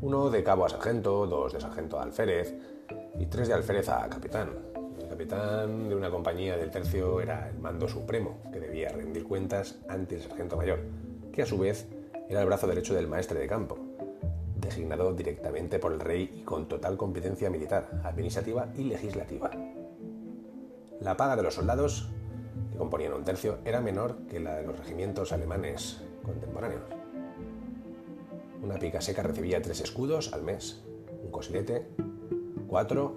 Uno 0.00 0.30
de 0.30 0.42
cabo 0.42 0.64
a 0.64 0.68
sargento, 0.68 1.26
dos 1.26 1.52
de 1.52 1.60
sargento 1.60 1.98
a 1.98 2.02
alférez 2.02 2.52
y 3.18 3.26
tres 3.26 3.48
de 3.48 3.54
alférez 3.54 3.88
a 3.88 4.08
capitán. 4.08 4.50
El 5.00 5.08
capitán 5.08 5.88
de 5.88 5.94
una 5.94 6.10
compañía 6.10 6.56
del 6.56 6.70
tercio 6.70 7.20
era 7.20 7.48
el 7.48 7.58
mando 7.58 7.86
supremo, 7.86 8.38
que 8.52 8.58
debía 8.58 8.88
rendir 8.88 9.24
cuentas 9.24 9.76
ante 9.88 10.16
el 10.16 10.22
sargento 10.22 10.56
mayor, 10.56 10.80
que 11.32 11.42
a 11.42 11.46
su 11.46 11.56
vez 11.58 11.86
era 12.28 12.40
el 12.40 12.46
brazo 12.46 12.66
derecho 12.66 12.94
del 12.94 13.06
maestre 13.06 13.38
de 13.38 13.46
campo, 13.46 13.78
designado 14.56 15.12
directamente 15.12 15.78
por 15.78 15.92
el 15.92 16.00
rey 16.00 16.30
y 16.40 16.42
con 16.42 16.66
total 16.66 16.96
competencia 16.96 17.48
militar, 17.48 17.88
administrativa 18.02 18.68
y 18.76 18.84
legislativa. 18.84 19.50
La 21.02 21.16
paga 21.16 21.34
de 21.34 21.42
los 21.42 21.54
soldados, 21.54 22.08
que 22.70 22.78
componían 22.78 23.12
un 23.12 23.24
tercio, 23.24 23.58
era 23.64 23.80
menor 23.80 24.18
que 24.28 24.38
la 24.38 24.54
de 24.54 24.62
los 24.62 24.78
regimientos 24.78 25.32
alemanes 25.32 26.00
contemporáneos. 26.22 26.82
Una 28.62 28.78
pica 28.78 29.00
seca 29.00 29.24
recibía 29.24 29.60
tres 29.60 29.80
escudos 29.80 30.32
al 30.32 30.44
mes, 30.44 30.84
un 31.24 31.32
cosilete, 31.32 31.88
cuatro, 32.68 33.16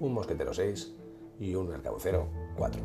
un 0.00 0.12
mosquetero 0.12 0.52
seis 0.52 0.92
y 1.38 1.54
un 1.54 1.72
arcabucero 1.72 2.26
cuatro. 2.56 2.82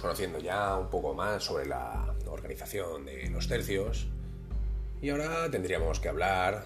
Conociendo 0.00 0.38
ya 0.38 0.76
un 0.76 0.88
poco 0.88 1.14
más 1.14 1.44
sobre 1.44 1.66
la 1.66 2.14
organización 2.26 3.04
de 3.04 3.28
los 3.30 3.48
tercios 3.48 4.08
y 5.00 5.10
ahora 5.10 5.50
tendríamos 5.50 6.00
que 6.00 6.08
hablar 6.08 6.64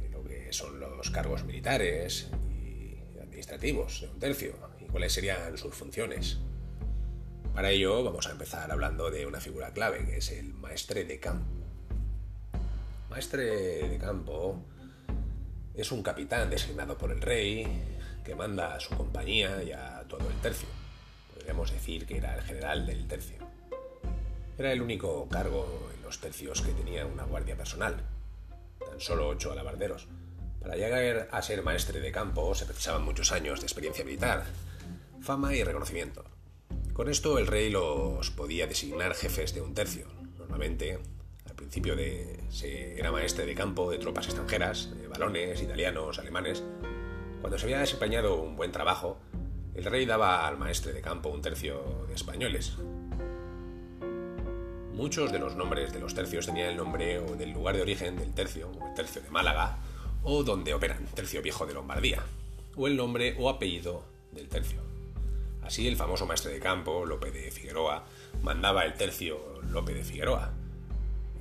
de 0.00 0.08
lo 0.08 0.24
que 0.24 0.52
son 0.52 0.80
los 0.80 1.10
cargos 1.10 1.44
militares 1.44 2.28
y 2.50 2.96
administrativos 3.20 4.00
de 4.00 4.08
un 4.08 4.18
tercio 4.18 4.54
y 4.80 4.84
cuáles 4.86 5.12
serían 5.12 5.58
sus 5.58 5.74
funciones. 5.74 6.38
Para 7.54 7.70
ello 7.70 8.02
vamos 8.02 8.26
a 8.26 8.30
empezar 8.32 8.70
hablando 8.70 9.10
de 9.10 9.26
una 9.26 9.40
figura 9.40 9.72
clave 9.72 10.04
que 10.04 10.18
es 10.18 10.30
el 10.32 10.54
maestre 10.54 11.04
de 11.04 11.20
campo. 11.20 11.46
Maestre 13.10 13.88
de 13.88 13.98
campo 13.98 14.62
es 15.74 15.92
un 15.92 16.02
capitán 16.02 16.48
designado 16.48 16.96
por 16.96 17.12
el 17.12 17.20
rey 17.20 17.66
que 18.24 18.34
manda 18.34 18.74
a 18.74 18.80
su 18.80 18.94
compañía 18.94 19.62
y 19.62 19.72
a 19.72 20.04
todo 20.08 20.28
el 20.28 20.36
tercio. 20.40 20.68
Podríamos 21.46 21.70
decir 21.70 22.06
que 22.06 22.16
era 22.16 22.34
el 22.34 22.42
general 22.42 22.86
del 22.86 23.06
tercio. 23.06 23.36
Era 24.58 24.72
el 24.72 24.82
único 24.82 25.28
cargo 25.28 25.92
en 25.94 26.02
los 26.02 26.18
tercios 26.18 26.60
que 26.60 26.72
tenía 26.72 27.06
una 27.06 27.22
guardia 27.22 27.56
personal, 27.56 28.02
tan 28.84 29.00
solo 29.00 29.28
ocho 29.28 29.52
alabarderos. 29.52 30.08
Para 30.60 30.74
llegar 30.74 31.28
a 31.30 31.42
ser 31.42 31.62
maestre 31.62 32.00
de 32.00 32.10
campo 32.10 32.52
se 32.56 32.66
precisaban 32.66 33.04
muchos 33.04 33.30
años 33.30 33.60
de 33.60 33.66
experiencia 33.66 34.04
militar, 34.04 34.44
fama 35.20 35.54
y 35.54 35.62
reconocimiento. 35.62 36.24
Con 36.92 37.08
esto 37.08 37.38
el 37.38 37.46
rey 37.46 37.70
los 37.70 38.28
podía 38.32 38.66
designar 38.66 39.14
jefes 39.14 39.54
de 39.54 39.60
un 39.60 39.72
tercio. 39.72 40.08
Normalmente, 40.36 40.98
al 41.44 41.54
principio 41.54 41.94
de, 41.94 42.40
se 42.50 42.98
era 42.98 43.12
maestre 43.12 43.46
de 43.46 43.54
campo 43.54 43.88
de 43.88 43.98
tropas 43.98 44.26
extranjeras, 44.26 44.90
de 44.98 45.06
balones, 45.06 45.62
italianos, 45.62 46.18
alemanes. 46.18 46.64
Cuando 47.40 47.56
se 47.56 47.66
había 47.66 47.78
desempeñado 47.78 48.42
un 48.42 48.56
buen 48.56 48.72
trabajo, 48.72 49.20
el 49.76 49.84
rey 49.84 50.06
daba 50.06 50.46
al 50.46 50.58
maestre 50.58 50.92
de 50.92 51.00
campo 51.00 51.28
un 51.28 51.42
tercio 51.42 52.06
de 52.08 52.14
españoles, 52.14 52.76
Muchos 54.96 55.30
de 55.30 55.38
los 55.38 55.54
nombres 55.56 55.92
de 55.92 56.00
los 56.00 56.14
tercios 56.14 56.46
tenían 56.46 56.70
el 56.70 56.78
nombre 56.78 57.18
o 57.18 57.36
del 57.36 57.50
lugar 57.50 57.76
de 57.76 57.82
origen 57.82 58.16
del 58.16 58.32
tercio, 58.32 58.70
o 58.70 58.88
el 58.88 58.94
tercio 58.94 59.20
de 59.20 59.28
Málaga, 59.28 59.76
o 60.22 60.42
donde 60.42 60.72
operan, 60.72 61.04
tercio 61.14 61.42
viejo 61.42 61.66
de 61.66 61.74
Lombardía, 61.74 62.22
o 62.76 62.86
el 62.86 62.96
nombre 62.96 63.36
o 63.38 63.50
apellido 63.50 64.04
del 64.32 64.48
tercio. 64.48 64.80
Así 65.62 65.86
el 65.86 65.96
famoso 65.96 66.24
maestre 66.24 66.50
de 66.50 66.60
campo, 66.60 67.04
Lope 67.04 67.30
de 67.30 67.50
Figueroa, 67.50 68.06
mandaba 68.40 68.86
el 68.86 68.94
tercio 68.94 69.60
Lope 69.68 69.92
de 69.92 70.02
Figueroa. 70.02 70.50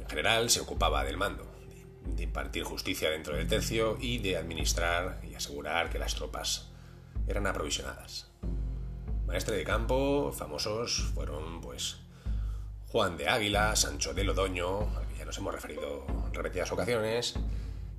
En 0.01 0.09
general 0.09 0.49
se 0.49 0.59
ocupaba 0.59 1.05
del 1.05 1.15
mando, 1.15 1.47
de 2.13 2.23
impartir 2.23 2.63
justicia 2.63 3.09
dentro 3.09 3.37
del 3.37 3.47
tercio 3.47 3.97
y 4.01 4.17
de 4.17 4.35
administrar 4.35 5.21
y 5.23 5.33
asegurar 5.33 5.89
que 5.89 5.97
las 5.97 6.13
tropas 6.13 6.73
eran 7.27 7.47
aprovisionadas. 7.47 8.27
Maestre 9.25 9.57
de 9.57 9.63
campo 9.63 10.31
famosos 10.31 11.11
fueron 11.13 11.61
pues 11.61 11.97
Juan 12.87 13.17
de 13.17 13.27
Águila, 13.27 13.75
Sancho 13.75 14.13
de 14.13 14.23
Lodoño, 14.23 14.81
al 14.95 15.07
que 15.07 15.17
ya 15.17 15.25
nos 15.25 15.37
hemos 15.37 15.53
referido 15.53 16.05
en 16.07 16.33
repetidas 16.33 16.71
ocasiones, 16.71 17.33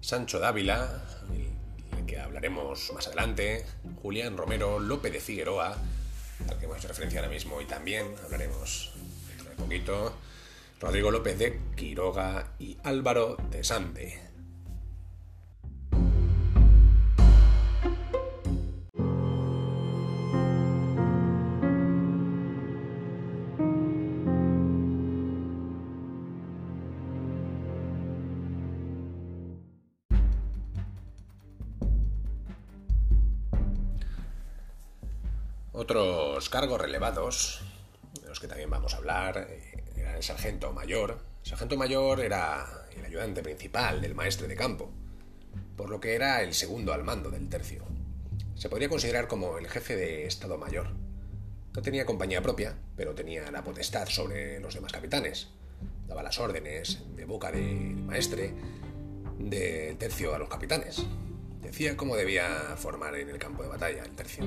Sancho 0.01 0.39
Dávila, 0.39 1.05
del 1.29 2.07
que 2.07 2.21
hablaremos 2.21 2.93
más 2.95 3.07
adelante, 3.09 3.67
Julián 4.01 4.37
Romero, 4.37 4.79
Lope 4.79 5.11
de 5.11 5.21
Figueroa, 5.21 5.77
al 6.49 6.59
que 6.59 6.65
hemos 6.65 6.79
hecho 6.79 6.89
referencia 6.89 7.21
ahora 7.21 7.33
mismo 7.33 7.61
y 7.61 7.65
también 7.65 8.15
hablaremos 8.25 8.93
dentro 9.29 9.51
de 9.51 9.57
poquito, 9.57 10.15
Rodrigo 10.81 11.11
López 11.11 11.39
de 11.39 11.61
Quiroga 11.75 12.53
y 12.59 12.79
Álvaro 12.85 13.37
de 13.51 13.65
Sande. 13.65 14.36
Otros 36.47 36.61
cargos 36.61 36.81
relevados, 36.81 37.61
de 38.23 38.29
los 38.29 38.39
que 38.39 38.47
también 38.47 38.71
vamos 38.71 38.95
a 38.95 38.99
hablar, 38.99 39.49
eh, 39.51 39.83
era 39.97 40.17
el 40.17 40.23
sargento 40.23 40.73
mayor. 40.73 41.19
El 41.43 41.51
sargento 41.51 41.77
mayor 41.77 42.21
era 42.21 42.87
el 42.97 43.05
ayudante 43.05 43.43
principal 43.43 44.01
del 44.01 44.15
maestre 44.15 44.47
de 44.47 44.55
campo, 44.55 44.89
por 45.77 45.91
lo 45.91 45.99
que 45.99 46.15
era 46.15 46.43
el 46.43 46.55
segundo 46.55 46.93
al 46.93 47.03
mando 47.03 47.31
del 47.31 47.49
tercio. 47.49 47.85
Se 48.55 48.69
podría 48.69 48.89
considerar 48.89 49.27
como 49.27 49.59
el 49.59 49.69
jefe 49.69 49.97
de 49.97 50.27
Estado 50.27 50.57
Mayor. 50.57 50.91
No 51.75 51.83
tenía 51.83 52.07
compañía 52.07 52.41
propia, 52.43 52.77
pero 52.97 53.13
tenía 53.13 53.51
la 53.51 53.65
potestad 53.65 54.07
sobre 54.07 54.61
los 54.61 54.73
demás 54.73 54.93
capitanes. 54.93 55.49
Daba 56.07 56.23
las 56.23 56.39
órdenes 56.39 57.01
de 57.17 57.25
boca 57.25 57.51
del 57.51 57.97
maestre 57.97 58.53
del 59.41 59.99
tercio 59.99 60.33
a 60.33 60.39
los 60.39 60.49
capitanes. 60.49 61.05
Decía 61.61 61.97
cómo 61.97 62.15
debía 62.15 62.77
formar 62.77 63.17
en 63.17 63.31
el 63.31 63.39
campo 63.39 63.65
de 63.65 63.69
batalla 63.69 64.05
el 64.05 64.15
tercio 64.15 64.45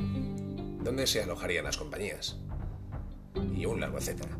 dónde 0.84 1.08
se 1.08 1.22
alojarían 1.22 1.66
las 1.66 1.78
compañías, 1.78 2.38
y 3.56 3.66
un 3.66 3.80
largo 3.80 3.98
etcétera. 3.98 4.38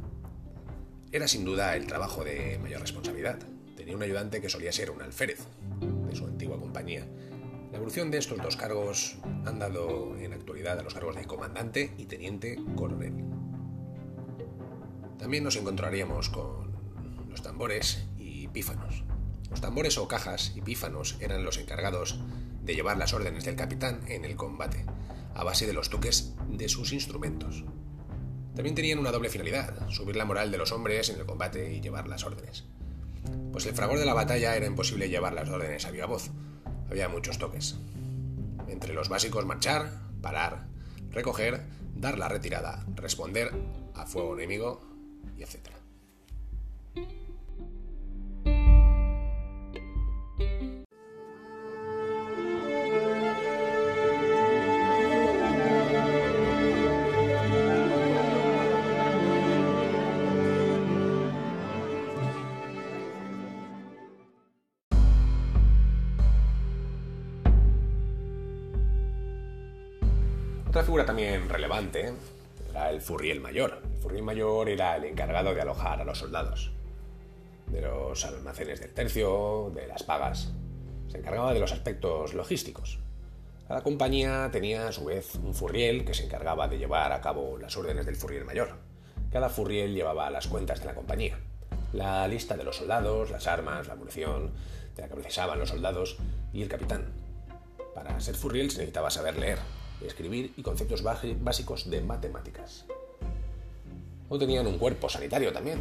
Era 1.12 1.28
sin 1.28 1.44
duda 1.44 1.76
el 1.76 1.88
trabajo 1.88 2.24
de 2.24 2.60
mayor 2.60 2.82
responsabilidad. 2.82 3.40
Tenía 3.76 3.96
un 3.96 4.04
ayudante 4.04 4.42
que 4.42 4.50
solía 4.50 4.72
ser 4.72 4.92
un 4.92 5.02
alférez 5.02 5.40
de 6.08 6.16
su 6.16 6.26
antigua 6.26 6.60
compañía. 6.60 7.06
La 7.72 7.78
evolución 7.78 8.12
de 8.12 8.18
estos 8.18 8.42
dos 8.42 8.56
cargos 8.56 9.18
han 9.46 9.60
dado 9.60 10.18
en 10.18 10.34
actualidad 10.34 10.80
a 10.80 10.84
los 10.84 10.94
cargos 10.94 11.16
de 11.16 11.26
comandante 11.26 11.94
y 11.98 12.06
teniente 12.06 12.60
coronel. 12.76 13.14
También 15.18 15.44
nos 15.44 15.56
encontraríamos 15.56 16.30
con 16.30 16.72
los 17.30 17.42
tambores 17.42 18.06
y 18.18 18.48
pífanos. 18.48 19.04
Los 19.50 19.62
tambores 19.62 19.98
o 19.98 20.08
cajas 20.08 20.54
y 20.56 20.62
pífanos 20.62 21.18
eran 21.20 21.44
los 21.44 21.58
encargados 21.58 22.20
de 22.64 22.76
llevar 22.76 22.98
las 22.98 23.14
órdenes 23.14 23.46
del 23.46 23.56
capitán 23.56 24.02
en 24.08 24.26
el 24.26 24.36
combate 24.36 24.86
a 25.40 25.44
base 25.46 25.66
de 25.66 25.72
los 25.72 25.90
toques 25.90 26.34
de 26.50 26.68
sus 26.68 26.92
instrumentos. 26.92 27.64
También 28.56 28.76
tenían 28.76 29.00
una 29.00 29.12
doble 29.12 29.30
finalidad, 29.30 29.88
subir 29.90 30.18
la 30.18 30.26
moral 30.26 30.52
de 30.52 30.58
los 30.58 30.74
hombres 30.74 31.10
en 31.10 31.18
el 31.18 31.26
combate 31.26 31.74
y 31.74 31.80
llevar 31.80 32.10
las 32.10 32.26
órdenes. 32.26 32.66
Pues 33.54 33.66
el 33.66 33.74
fragor 33.74 34.00
de 34.00 34.06
la 34.06 34.14
batalla 34.14 34.58
era 34.58 34.66
imposible 34.66 35.08
llevar 35.08 35.32
las 35.32 35.48
órdenes 35.48 35.86
a 35.86 35.92
viva 35.92 36.08
voz. 36.08 36.30
Había 36.90 37.08
muchos 37.08 37.38
toques. 37.38 37.78
Entre 38.68 38.94
los 38.94 39.08
básicos 39.08 39.46
marchar, 39.46 40.02
parar, 40.22 40.68
recoger, 41.10 41.64
dar 41.96 42.18
la 42.18 42.28
retirada, 42.28 42.86
responder 42.96 43.54
a 43.96 44.06
fuego 44.06 44.34
enemigo 44.34 44.82
y 45.38 45.44
etc. 45.44 45.70
Otra 70.80 70.86
figura 70.86 71.06
también 71.06 71.50
relevante 71.50 72.14
era 72.70 72.90
el 72.90 73.02
furriel 73.02 73.42
mayor. 73.42 73.82
El 73.84 74.02
furriel 74.02 74.24
mayor 74.24 74.70
era 74.70 74.96
el 74.96 75.04
encargado 75.04 75.54
de 75.54 75.60
alojar 75.60 76.00
a 76.00 76.06
los 76.06 76.20
soldados, 76.20 76.72
de 77.68 77.82
los 77.82 78.24
almacenes 78.24 78.80
del 78.80 78.94
tercio, 78.94 79.74
de 79.76 79.88
las 79.88 80.04
pagas. 80.04 80.54
Se 81.10 81.18
encargaba 81.18 81.54
de 81.54 81.60
los 81.60 81.74
aspectos 81.74 82.34
logísticos. 82.34 82.98
Cada 83.68 83.84
compañía 83.84 84.48
tenía 84.54 84.88
a 84.88 84.94
su 84.94 85.04
vez 85.04 85.36
un 85.36 85.54
furriel 85.54 86.06
que 86.06 86.14
se 86.14 86.24
encargaba 86.24 86.70
de 86.70 86.78
llevar 86.78 87.12
a 87.12 87.20
cabo 87.20 87.58
las 87.58 87.76
órdenes 87.76 88.06
del 88.06 88.16
furriel 88.16 88.46
mayor. 88.46 88.78
cada 89.34 89.50
furriel 89.50 89.94
llevaba 89.94 90.30
las 90.30 90.48
cuentas 90.48 90.80
de 90.80 90.86
la 90.86 90.96
compañía, 90.96 91.38
la 91.92 92.26
lista 92.30 92.56
de 92.56 92.64
los 92.64 92.78
soldados, 92.78 93.32
las 93.32 93.48
armas, 93.48 93.90
la 93.90 93.96
munición, 93.98 94.54
de 94.96 95.02
la 95.02 95.10
que 95.10 95.16
precisaban 95.16 95.60
los 95.60 95.68
soldados 95.68 96.16
y 96.54 96.62
el 96.62 96.70
capitán. 96.70 97.12
Para 97.94 98.18
ser 98.22 98.36
furriel 98.36 98.72
se 98.72 98.78
necesitaba 98.78 99.10
saber 99.10 99.38
leer, 99.38 99.60
escribir 100.06 100.54
y 100.56 100.62
conceptos 100.62 101.04
básicos 101.04 101.90
de 101.90 102.02
matemáticas. 102.02 102.86
O 104.30 104.38
tenían 104.38 104.68
un 104.68 104.78
cuerpo 104.78 105.10
sanitario 105.10 105.52
también. 105.52 105.80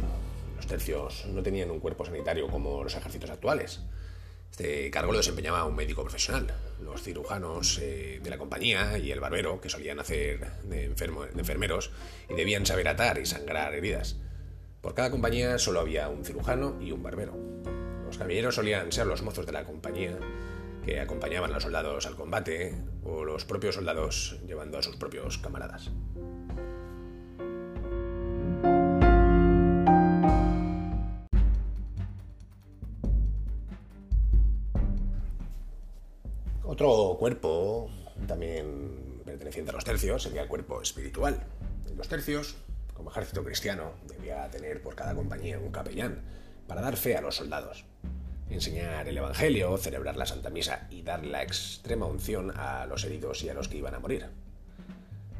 Los 0.55 0.67
tercios 0.67 1.25
no 1.27 1.41
tenían 1.41 1.71
un 1.71 1.79
cuerpo 1.79 2.05
sanitario 2.05 2.47
como 2.47 2.83
los 2.83 2.95
ejércitos 2.95 3.29
actuales. 3.29 3.81
Este 4.51 4.89
cargo 4.91 5.11
lo 5.11 5.19
desempeñaba 5.19 5.63
un 5.65 5.75
médico 5.75 6.01
profesional. 6.01 6.47
Los 6.81 7.03
cirujanos 7.03 7.79
eh, 7.81 8.19
de 8.21 8.29
la 8.29 8.37
compañía 8.37 8.97
y 8.97 9.11
el 9.11 9.19
barbero, 9.19 9.61
que 9.61 9.69
solían 9.69 9.99
hacer 9.99 10.63
de, 10.63 10.85
enfermeros 10.85 11.91
y 12.29 12.33
debían 12.33 12.65
saber 12.65 12.87
atar 12.87 13.19
y 13.19 13.25
sangrar 13.25 13.73
heridas. 13.73 14.17
Por 14.81 14.95
cada 14.95 15.11
compañía 15.11 15.57
solo 15.59 15.79
había 15.79 16.09
un 16.09 16.25
cirujano 16.25 16.77
y 16.81 16.91
un 16.91 17.03
barbero. 17.03 17.37
Los 18.05 18.17
caballeros 18.17 18.55
solían 18.55 18.91
ser 18.91 19.05
los 19.05 19.21
mozos 19.21 19.45
de 19.45 19.51
la 19.51 19.63
compañía 19.63 20.17
que 20.85 20.99
acompañaban 20.99 21.51
a 21.51 21.55
los 21.55 21.63
soldados 21.63 22.05
al 22.05 22.15
combate 22.15 22.75
o 23.03 23.23
los 23.23 23.45
propios 23.45 23.75
soldados 23.75 24.37
llevando 24.45 24.77
a 24.77 24.83
sus 24.83 24.95
propios 24.95 25.37
camaradas. 25.37 25.91
Otro 36.63 37.17
cuerpo, 37.19 37.89
también 38.25 39.21
perteneciente 39.25 39.71
a 39.71 39.73
los 39.73 39.83
tercios, 39.83 40.23
sería 40.23 40.43
el 40.43 40.47
cuerpo 40.47 40.81
espiritual. 40.81 41.43
los 41.97 42.07
tercios, 42.07 42.55
como 42.93 43.11
ejército 43.11 43.43
cristiano, 43.43 43.95
debía 44.07 44.49
tener 44.49 44.81
por 44.81 44.95
cada 44.95 45.13
compañía 45.13 45.59
un 45.59 45.71
capellán 45.71 46.21
para 46.67 46.81
dar 46.81 46.95
fe 46.95 47.17
a 47.17 47.21
los 47.21 47.35
soldados, 47.35 47.83
enseñar 48.49 49.07
el 49.07 49.17
Evangelio, 49.17 49.77
celebrar 49.77 50.17
la 50.17 50.25
Santa 50.25 50.49
Misa 50.49 50.87
y 50.89 51.01
dar 51.01 51.25
la 51.25 51.43
extrema 51.43 52.05
unción 52.05 52.51
a 52.55 52.85
los 52.85 53.03
heridos 53.03 53.43
y 53.43 53.49
a 53.49 53.53
los 53.53 53.67
que 53.67 53.77
iban 53.77 53.95
a 53.95 53.99
morir. 53.99 54.27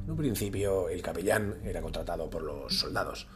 En 0.04 0.12
un 0.12 0.18
principio, 0.18 0.90
el 0.90 1.02
capellán 1.02 1.58
era 1.64 1.82
contratado 1.82 2.30
por 2.30 2.42
los 2.42 2.80
soldados. 2.80 3.28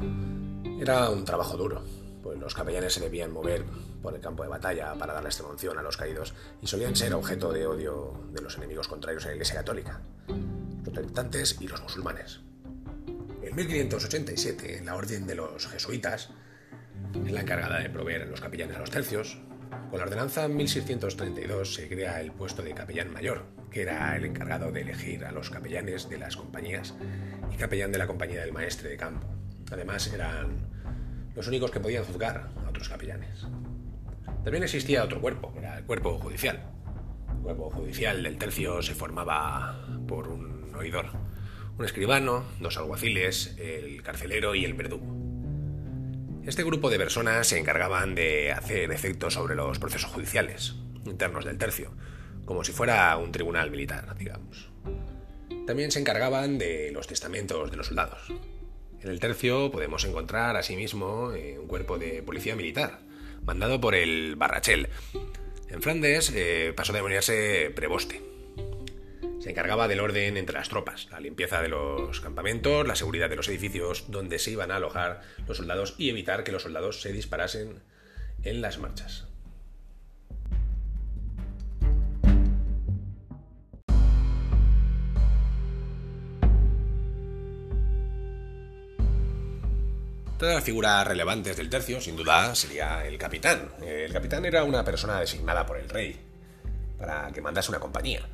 Era 0.79 1.09
un 1.09 1.23
trabajo 1.23 1.55
duro, 1.55 1.83
pues 2.23 2.39
los 2.39 2.55
capellanes 2.55 2.93
se 2.93 3.01
debían 3.01 3.31
mover 3.31 3.63
por 4.01 4.15
el 4.15 4.21
campo 4.21 4.43
de 4.43 4.49
batalla 4.49 4.93
para 4.95 5.13
dar 5.13 5.23
la 5.23 5.45
unción 5.47 5.77
a 5.77 5.81
los 5.81 5.97
caídos 5.97 6.33
y 6.61 6.67
solían 6.67 6.95
ser 6.95 7.13
objeto 7.13 7.51
de 7.53 7.67
odio 7.67 8.13
de 8.31 8.41
los 8.41 8.57
enemigos 8.57 8.87
contrarios 8.87 9.25
a 9.25 9.27
la 9.27 9.33
Iglesia 9.33 9.55
Católica, 9.55 10.01
los 10.27 10.93
protestantes 10.93 11.57
y 11.59 11.67
los 11.67 11.81
musulmanes. 11.81 12.41
En 13.41 13.55
1587, 13.55 14.81
la 14.83 14.95
Orden 14.95 15.27
de 15.27 15.35
los 15.35 15.67
Jesuitas 15.67 16.29
es 17.25 17.31
la 17.31 17.41
encargada 17.41 17.79
de 17.79 17.89
proveer 17.89 18.23
a 18.23 18.25
los 18.25 18.41
capellanes 18.41 18.77
a 18.77 18.79
los 18.79 18.89
tercios. 18.89 19.37
Con 19.89 19.99
la 19.99 20.05
ordenanza 20.05 20.47
1632 20.47 21.73
se 21.73 21.87
crea 21.87 22.19
el 22.21 22.31
puesto 22.31 22.61
de 22.61 22.73
capellán 22.73 23.11
mayor, 23.11 23.45
que 23.71 23.81
era 23.81 24.15
el 24.15 24.25
encargado 24.25 24.71
de 24.71 24.81
elegir 24.81 25.25
a 25.25 25.31
los 25.31 25.49
capellanes 25.49 26.09
de 26.09 26.17
las 26.17 26.35
compañías 26.35 26.95
y 27.51 27.57
capellán 27.57 27.91
de 27.91 27.97
la 27.97 28.07
compañía 28.07 28.41
del 28.41 28.53
maestre 28.53 28.89
de 28.89 28.97
campo. 28.97 29.27
Además, 29.71 30.11
eran 30.13 30.67
los 31.35 31.47
únicos 31.47 31.71
que 31.71 31.79
podían 31.79 32.03
juzgar 32.03 32.49
a 32.65 32.69
otros 32.69 32.89
capellanes. 32.89 33.47
También 34.43 34.63
existía 34.63 35.03
otro 35.03 35.21
cuerpo, 35.21 35.53
era 35.57 35.77
el 35.77 35.85
cuerpo 35.85 36.17
judicial. 36.19 36.59
El 37.29 37.41
cuerpo 37.41 37.69
judicial 37.69 38.21
del 38.23 38.37
tercio 38.37 38.81
se 38.81 38.95
formaba 38.95 39.85
por 40.07 40.27
un 40.27 40.75
oidor, 40.75 41.07
un 41.77 41.85
escribano, 41.85 42.43
dos 42.59 42.77
alguaciles, 42.77 43.55
el 43.57 44.01
carcelero 44.03 44.55
y 44.55 44.65
el 44.65 44.73
verdugo. 44.73 45.22
Este 46.45 46.63
grupo 46.63 46.89
de 46.89 46.97
personas 46.97 47.47
se 47.47 47.57
encargaban 47.57 48.15
de 48.15 48.51
hacer 48.51 48.91
efectos 48.91 49.33
sobre 49.33 49.55
los 49.55 49.79
procesos 49.79 50.11
judiciales 50.11 50.75
internos 51.05 51.45
del 51.45 51.57
tercio, 51.57 51.91
como 52.45 52.63
si 52.63 52.71
fuera 52.71 53.15
un 53.17 53.31
tribunal 53.31 53.71
militar, 53.71 54.15
digamos. 54.17 54.69
También 55.67 55.91
se 55.91 55.99
encargaban 55.99 56.57
de 56.57 56.91
los 56.91 57.07
testamentos 57.07 57.71
de 57.71 57.77
los 57.77 57.87
soldados, 57.87 58.31
en 59.03 59.09
el 59.09 59.19
tercio 59.19 59.69
podemos 59.69 60.05
encontrar 60.05 60.55
asimismo 60.55 61.33
eh, 61.33 61.59
un 61.59 61.67
cuerpo 61.67 61.97
de 61.97 62.23
policía 62.23 62.55
militar, 62.55 62.99
mandado 63.45 63.81
por 63.81 63.95
el 63.95 64.37
Barrachel. 64.37 64.87
En 65.67 65.81
Flandes 65.81 66.31
eh, 66.33 66.71
pasó 66.73 66.93
a 66.93 66.95
denominarse 66.95 67.69
preboste. 67.75 68.32
Se 69.43 69.49
encargaba 69.49 69.89
del 69.89 69.99
orden 69.99 70.37
entre 70.37 70.55
las 70.55 70.69
tropas, 70.69 71.09
la 71.11 71.19
limpieza 71.19 71.61
de 71.61 71.67
los 71.67 72.21
campamentos, 72.21 72.87
la 72.87 72.95
seguridad 72.95 73.29
de 73.29 73.35
los 73.35 73.49
edificios 73.49 74.05
donde 74.07 74.39
se 74.39 74.51
iban 74.51 74.71
a 74.71 74.77
alojar 74.77 75.21
los 75.45 75.57
soldados 75.57 75.95
y 75.97 76.09
evitar 76.09 76.45
que 76.45 76.53
los 76.53 76.61
soldados 76.61 77.01
se 77.01 77.11
disparasen 77.11 77.83
en 78.43 78.61
las 78.61 78.77
marchas. 78.77 79.27
Otra 90.35 90.47
de 90.47 90.55
las 90.55 90.63
figuras 90.63 91.09
del 91.57 91.69
tercio, 91.69 91.99
sin 91.99 92.15
duda, 92.15 92.55
sería 92.55 93.05
el 93.05 93.17
capitán. 93.17 93.73
El 93.85 94.13
capitán 94.13 94.45
era 94.45 94.63
una 94.63 94.85
persona 94.85 95.19
designada 95.19 95.65
por 95.65 95.77
el 95.77 95.89
rey 95.89 96.17
para 96.97 97.29
que 97.33 97.41
mandase 97.41 97.69
una 97.71 97.81
compañía. 97.81 98.25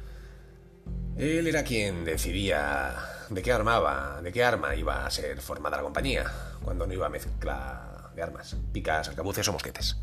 Él 1.20 1.48
era 1.48 1.64
quien 1.64 2.06
decidía 2.06 2.96
de 3.30 3.42
qué 3.42 3.52
armaba, 3.52 4.22
de 4.24 4.32
qué 4.32 4.44
arma 4.44 4.74
iba 4.76 5.06
a 5.06 5.12
ser 5.12 5.42
formada 5.42 5.76
la 5.76 5.84
compañía, 5.84 6.32
cuando 6.64 6.88
no 6.88 6.94
iba 6.94 7.08
a 7.08 7.10
mezcla 7.10 8.10
de 8.16 8.24
armas, 8.24 8.56
picas, 8.72 9.10
arcabuces 9.10 9.48
o 9.50 9.54
mosquetes. 9.54 9.98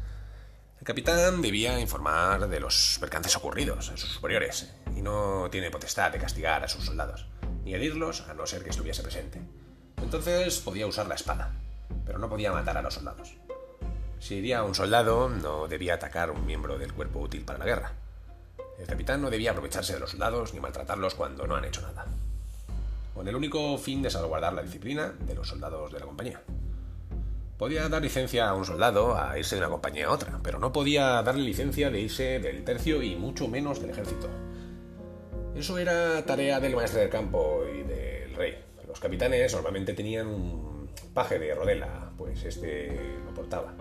El 0.79 0.85
capitán 0.85 1.41
debía 1.41 1.81
informar 1.81 2.47
de 2.47 2.61
los 2.61 2.99
percances 3.01 3.35
ocurridos 3.35 3.89
a 3.89 3.97
sus 3.97 4.13
superiores 4.13 4.71
y 4.95 5.01
no 5.01 5.49
tiene 5.51 5.71
potestad 5.71 6.13
de 6.13 6.19
castigar 6.19 6.63
a 6.63 6.69
sus 6.69 6.85
soldados, 6.85 7.27
ni 7.65 7.75
herirlos 7.75 8.21
a 8.29 8.35
no 8.35 8.47
ser 8.47 8.63
que 8.63 8.71
estuviese 8.71 9.03
presente. 9.03 9.41
Entonces 9.97 10.59
podía 10.59 10.87
usar 10.87 11.07
la 11.07 11.15
espada 11.15 11.51
pero 12.05 12.19
no 12.19 12.29
podía 12.29 12.53
matar 12.53 12.79
a 12.79 12.83
los 12.83 12.95
soldados. 12.95 13.35
Si 14.19 14.37
iría 14.37 14.63
un 14.63 14.75
soldado, 14.75 15.29
no 15.29 15.67
debía 15.67 15.95
atacar 15.95 16.31
a 16.31 16.33
un 16.33 16.47
miembro 16.47 16.79
del 16.79 16.93
cuerpo 16.93 17.21
útil 17.21 17.45
para 17.45 17.59
la 17.59 17.65
guerra. 17.65 17.93
El 18.79 18.87
capitán 18.87 19.23
no 19.23 19.31
debía 19.31 19.53
aprovecharse 19.53 19.95
de 19.95 20.01
los 20.01 20.11
soldados 20.11 20.53
ni 20.53 20.61
maltratarlos 20.61 21.15
cuando 21.15 21.47
no 21.47 21.57
han 21.57 21.65
hecho 21.65 21.81
nada. 21.83 22.07
Con 23.15 23.27
el 23.27 23.35
único 23.35 23.79
fin 23.79 24.03
de 24.03 24.11
salvaguardar 24.11 24.53
la 24.53 24.63
disciplina 24.63 25.15
de 25.21 25.35
los 25.35 25.49
soldados 25.49 25.93
de 25.93 26.01
la 26.01 26.07
compañía. 26.07 26.43
Podía 27.57 27.89
dar 27.89 28.03
licencia 28.03 28.51
a 28.51 28.55
un 28.55 28.67
soldado 28.67 29.17
a 29.17 29.39
irse 29.39 29.55
de 29.55 29.63
una 29.63 29.71
compañía 29.71 30.09
a 30.09 30.13
otra, 30.13 30.41
pero 30.43 30.59
no 30.59 30.75
podía 30.75 31.23
darle 31.23 31.43
licencia 31.43 31.91
de 31.91 32.01
irse 32.01 32.39
del 32.39 32.65
tercio 32.65 33.03
y 33.03 33.17
mucho 33.17 33.49
menos 33.49 33.81
del 33.81 33.91
ejército. 33.91 34.29
Eso 35.55 35.79
era 35.79 36.23
tarea 36.27 36.61
del 36.61 36.77
maestro 36.77 37.01
del 37.01 37.09
campo 37.09 37.63
y 37.65 37.83
del 37.83 38.35
rey. 38.35 38.59
Los 38.87 39.01
capitanes 39.01 39.55
normalmente 39.55 39.95
tenían 39.95 40.27
un 40.27 40.91
paje 41.15 41.39
de 41.39 41.55
rodela, 41.55 42.11
pues 42.19 42.45
este 42.45 42.95
lo 43.25 43.33
portaba, 43.33 43.73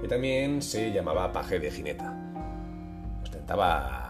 que 0.00 0.08
también 0.08 0.62
se 0.62 0.90
llamaba 0.90 1.30
paje 1.30 1.58
de 1.58 1.70
jineta. 1.70 2.14
Ostentaba... 3.22 4.07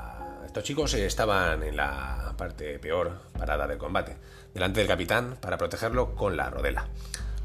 Estos 0.48 0.64
chicos 0.64 0.94
estaban 0.94 1.62
en 1.62 1.76
la 1.76 2.34
parte 2.38 2.78
peor 2.78 3.20
parada 3.38 3.66
del 3.66 3.76
combate, 3.76 4.16
delante 4.54 4.80
del 4.80 4.88
capitán 4.88 5.36
para 5.42 5.58
protegerlo 5.58 6.14
con 6.14 6.38
la 6.38 6.48
rodela. 6.48 6.88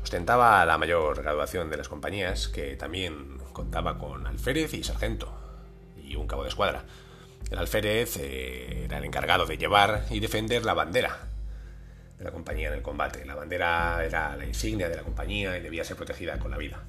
Ostentaba 0.02 0.66
la 0.66 0.78
mayor 0.78 1.22
graduación 1.22 1.70
de 1.70 1.76
las 1.76 1.90
compañías, 1.90 2.48
que 2.48 2.78
también 2.78 3.40
contaba 3.52 3.98
con 3.98 4.26
alférez 4.26 4.74
y 4.74 4.86
sargento, 4.86 5.34
y 6.02 6.16
un 6.16 6.28
cabo 6.28 6.44
de 6.44 6.50
escuadra. 6.50 6.86
El 7.52 7.60
alférez 7.60 8.16
eh, 8.22 8.86
era 8.86 9.00
el 9.00 9.04
encargado 9.04 9.46
de 9.46 9.58
llevar 9.58 10.06
y 10.10 10.22
defender 10.22 10.64
la 10.64 10.74
bandera, 10.74 11.28
de 12.18 12.24
la 12.24 12.32
compañía 12.32 12.70
en 12.70 12.76
el 12.76 12.82
combate. 12.82 13.26
La 13.26 13.36
bandera 13.36 14.02
era 14.02 14.38
la 14.38 14.46
insignia 14.46 14.88
de 14.88 14.96
la 14.96 15.04
compañía 15.04 15.58
y 15.58 15.62
debía 15.62 15.84
ser 15.84 15.98
protegida 15.98 16.40
con 16.40 16.52
la 16.52 16.58
vida. 16.58 16.82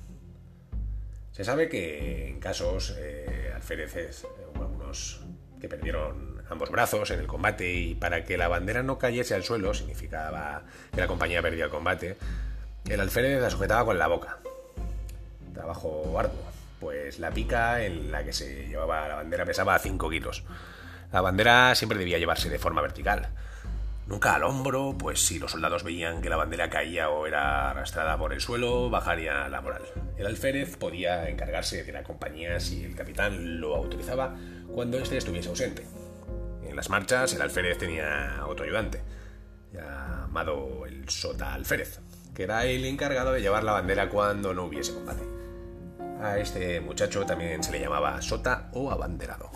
Se 1.33 1.45
sabe 1.45 1.69
que 1.69 2.29
en 2.29 2.39
casos 2.39 2.95
eh, 2.97 3.51
alféreces, 3.53 4.29
hubo 4.55 4.63
algunos 4.63 5.24
perdieron 5.69 6.43
ambos 6.51 6.71
brazos 6.71 7.11
en 7.11 7.21
el 7.21 7.27
combate 7.27 7.73
y 7.73 7.95
para 7.95 8.25
que 8.25 8.37
la 8.37 8.49
bandera 8.49 8.83
no 8.83 8.99
cayese 8.99 9.35
al 9.35 9.45
suelo 9.45 9.75
significaba 9.75 10.63
que 10.93 11.01
la 11.01 11.07
compañía 11.07 11.43
perdía 11.43 11.65
el 11.65 11.71
combate, 11.71 12.17
el 12.89 13.01
alférez 13.01 13.41
la 13.41 13.51
sujetaba 13.51 13.85
con 13.85 13.99
la 13.99 14.07
boca. 14.07 14.39
Trabajo 15.53 16.19
arduo, 16.19 16.43
pues 16.81 17.19
la 17.19 17.31
pica 17.31 17.83
en 17.85 18.13
la 18.13 18.25
que 18.25 18.33
se 18.33 18.69
llevaba 18.69 19.09
la 19.09 19.15
bandera 19.17 19.45
pesaba 19.45 19.79
5 19.79 20.11
kilos. 20.11 20.45
La 21.13 21.21
bandera 21.21 21.75
siempre 21.75 21.99
debía 21.99 22.19
llevarse 22.19 22.51
de 22.51 22.59
forma 22.59 22.83
vertical, 22.83 23.31
Nunca 24.07 24.35
al 24.35 24.45
hombro, 24.45 24.95
pues 24.99 25.25
si 25.25 25.39
los 25.39 25.53
soldados 25.53 25.83
veían 25.83 26.21
que 26.21 26.29
la 26.29 26.37
bandera 26.37 26.69
caía 26.69 27.09
o 27.09 27.27
era 27.27 27.71
arrastrada 27.71 28.19
por 28.19 28.35
el 28.35 28.41
suelo, 28.43 28.91
bajaría 28.91 29.49
la 29.49 29.63
moral. 29.63 29.83
El 30.19 30.27
alférez 30.27 30.77
podía 30.77 31.27
encargarse 31.31 31.85
de 31.85 31.93
la 31.93 32.03
compañía 32.03 32.61
si 32.61 32.85
el 32.85 32.95
capitán 32.95 33.61
lo 33.61 33.75
autorizaba 33.75 34.37
cuando 34.73 34.99
éste 34.99 35.17
estuviese 35.17 35.49
ausente. 35.49 35.85
En 36.63 36.77
las 36.77 36.91
marchas 36.91 37.35
el 37.35 37.43
alférez 37.43 37.79
tenía 37.79 38.45
otro 38.47 38.65
ayudante, 38.65 39.03
llamado 39.73 40.87
el 40.87 41.09
sota 41.09 41.55
alférez. 41.55 42.01
que 42.35 42.43
era 42.43 42.65
el 42.65 42.85
encargado 42.85 43.33
de 43.33 43.41
llevar 43.41 43.63
la 43.63 43.73
bandera 43.73 44.09
cuando 44.09 44.53
no 44.53 44.65
hubiese 44.65 44.93
combate. 44.93 45.23
A 46.21 46.39
este 46.39 46.81
muchacho 46.81 47.25
también 47.25 47.63
se 47.63 47.71
le 47.71 47.81
llamaba 47.81 48.21
sota 48.23 48.71
o 48.73 48.91
abanderado. 48.91 49.51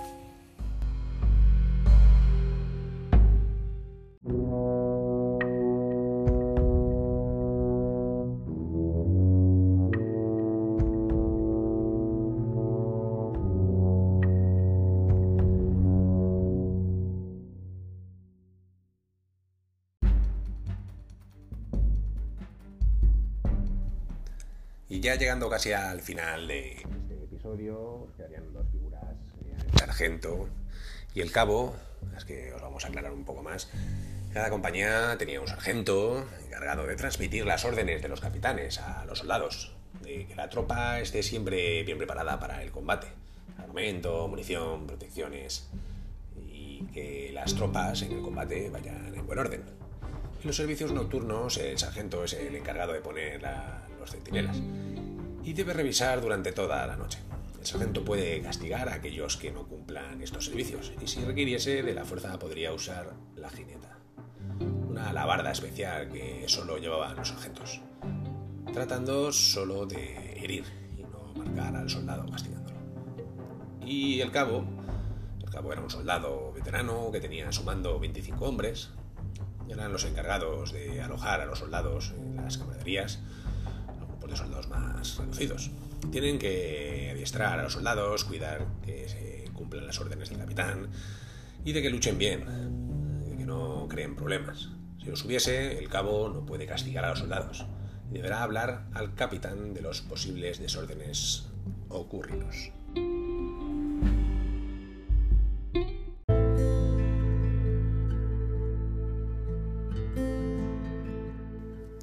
Y 24.98 25.00
ya 25.00 25.14
llegando 25.14 25.48
casi 25.48 25.70
al 25.70 26.00
final 26.00 26.48
de 26.48 26.72
este 26.72 27.14
episodio, 27.22 28.08
quedarían 28.16 28.52
dos 28.52 28.66
figuras, 28.72 29.04
el 29.72 29.78
sargento 29.78 30.48
y 31.14 31.20
el 31.20 31.30
cabo, 31.30 31.76
las 32.12 32.24
que 32.24 32.52
os 32.52 32.60
vamos 32.60 32.84
a 32.84 32.88
aclarar 32.88 33.12
un 33.12 33.24
poco 33.24 33.44
más. 33.44 33.70
Cada 34.34 34.50
compañía 34.50 35.14
tenía 35.16 35.40
un 35.40 35.46
sargento 35.46 36.26
encargado 36.44 36.84
de 36.84 36.96
transmitir 36.96 37.46
las 37.46 37.64
órdenes 37.64 38.02
de 38.02 38.08
los 38.08 38.20
capitanes 38.20 38.78
a 38.78 39.04
los 39.04 39.20
soldados, 39.20 39.72
de 40.02 40.26
que 40.26 40.34
la 40.34 40.48
tropa 40.48 40.98
esté 40.98 41.22
siempre 41.22 41.84
bien 41.84 41.96
preparada 41.96 42.40
para 42.40 42.60
el 42.64 42.72
combate, 42.72 43.06
armamento, 43.56 44.26
munición, 44.26 44.88
protecciones, 44.88 45.68
y 46.44 46.82
que 46.92 47.30
las 47.32 47.54
tropas 47.54 48.02
en 48.02 48.10
el 48.10 48.20
combate 48.20 48.68
vayan 48.68 49.14
en 49.14 49.24
buen 49.24 49.38
orden. 49.38 49.62
En 50.40 50.46
los 50.48 50.56
servicios 50.56 50.90
nocturnos, 50.90 51.56
el 51.58 51.78
sargento 51.78 52.24
es 52.24 52.32
el 52.32 52.56
encargado 52.56 52.94
de 52.94 53.00
poner 53.00 53.40
la, 53.42 53.87
los 54.08 54.14
centinelas 54.14 54.56
y 55.44 55.52
debe 55.52 55.72
revisar 55.72 56.20
durante 56.20 56.52
toda 56.52 56.86
la 56.86 56.96
noche. 56.96 57.18
El 57.58 57.66
sargento 57.66 58.04
puede 58.04 58.40
castigar 58.40 58.88
a 58.88 58.94
aquellos 58.94 59.36
que 59.36 59.50
no 59.50 59.66
cumplan 59.66 60.22
estos 60.22 60.46
servicios 60.46 60.92
y 61.00 61.06
si 61.06 61.24
requiriese 61.24 61.82
de 61.82 61.94
la 61.94 62.04
fuerza 62.04 62.38
podría 62.38 62.72
usar 62.72 63.14
la 63.36 63.50
jineta, 63.50 63.98
una 64.88 65.10
alabarda 65.10 65.50
especial 65.50 66.08
que 66.08 66.44
solo 66.46 66.78
llevaban 66.78 67.16
los 67.16 67.28
sargentos, 67.28 67.80
tratando 68.72 69.32
solo 69.32 69.86
de 69.86 70.42
herir 70.42 70.64
y 70.96 71.02
no 71.02 71.34
marcar 71.34 71.76
al 71.76 71.90
soldado 71.90 72.30
castigándolo. 72.30 72.78
Y 73.84 74.20
el 74.20 74.30
cabo, 74.30 74.64
el 75.42 75.50
cabo 75.50 75.72
era 75.72 75.80
un 75.80 75.90
soldado 75.90 76.52
veterano 76.52 77.10
que 77.10 77.20
tenía 77.20 77.48
a 77.48 77.52
su 77.52 77.64
mando 77.64 77.98
25 77.98 78.44
hombres, 78.44 78.90
eran 79.68 79.92
los 79.92 80.04
encargados 80.04 80.72
de 80.72 81.02
alojar 81.02 81.40
a 81.40 81.46
los 81.46 81.58
soldados 81.58 82.14
en 82.16 82.36
las 82.36 82.56
camaraderías, 82.56 83.20
de 84.28 84.36
soldados 84.36 84.68
más 84.68 85.16
reducidos. 85.16 85.70
Tienen 86.10 86.38
que 86.38 87.10
adiestrar 87.12 87.58
a 87.58 87.62
los 87.64 87.72
soldados, 87.72 88.24
cuidar 88.24 88.66
que 88.84 89.08
se 89.08 89.50
cumplan 89.52 89.86
las 89.86 89.98
órdenes 90.00 90.30
del 90.30 90.38
capitán 90.38 90.88
y 91.64 91.72
de 91.72 91.82
que 91.82 91.90
luchen 91.90 92.18
bien, 92.18 92.44
de 93.28 93.36
que 93.36 93.44
no 93.44 93.86
creen 93.88 94.14
problemas. 94.14 94.68
Si 95.02 95.06
los 95.06 95.24
hubiese, 95.24 95.78
el 95.78 95.88
cabo 95.88 96.28
no 96.28 96.46
puede 96.46 96.66
castigar 96.66 97.04
a 97.04 97.10
los 97.10 97.18
soldados 97.18 97.66
deberá 98.10 98.42
hablar 98.42 98.86
al 98.94 99.14
capitán 99.14 99.74
de 99.74 99.82
los 99.82 100.00
posibles 100.00 100.58
desórdenes 100.58 101.46
ocurridos. 101.88 102.70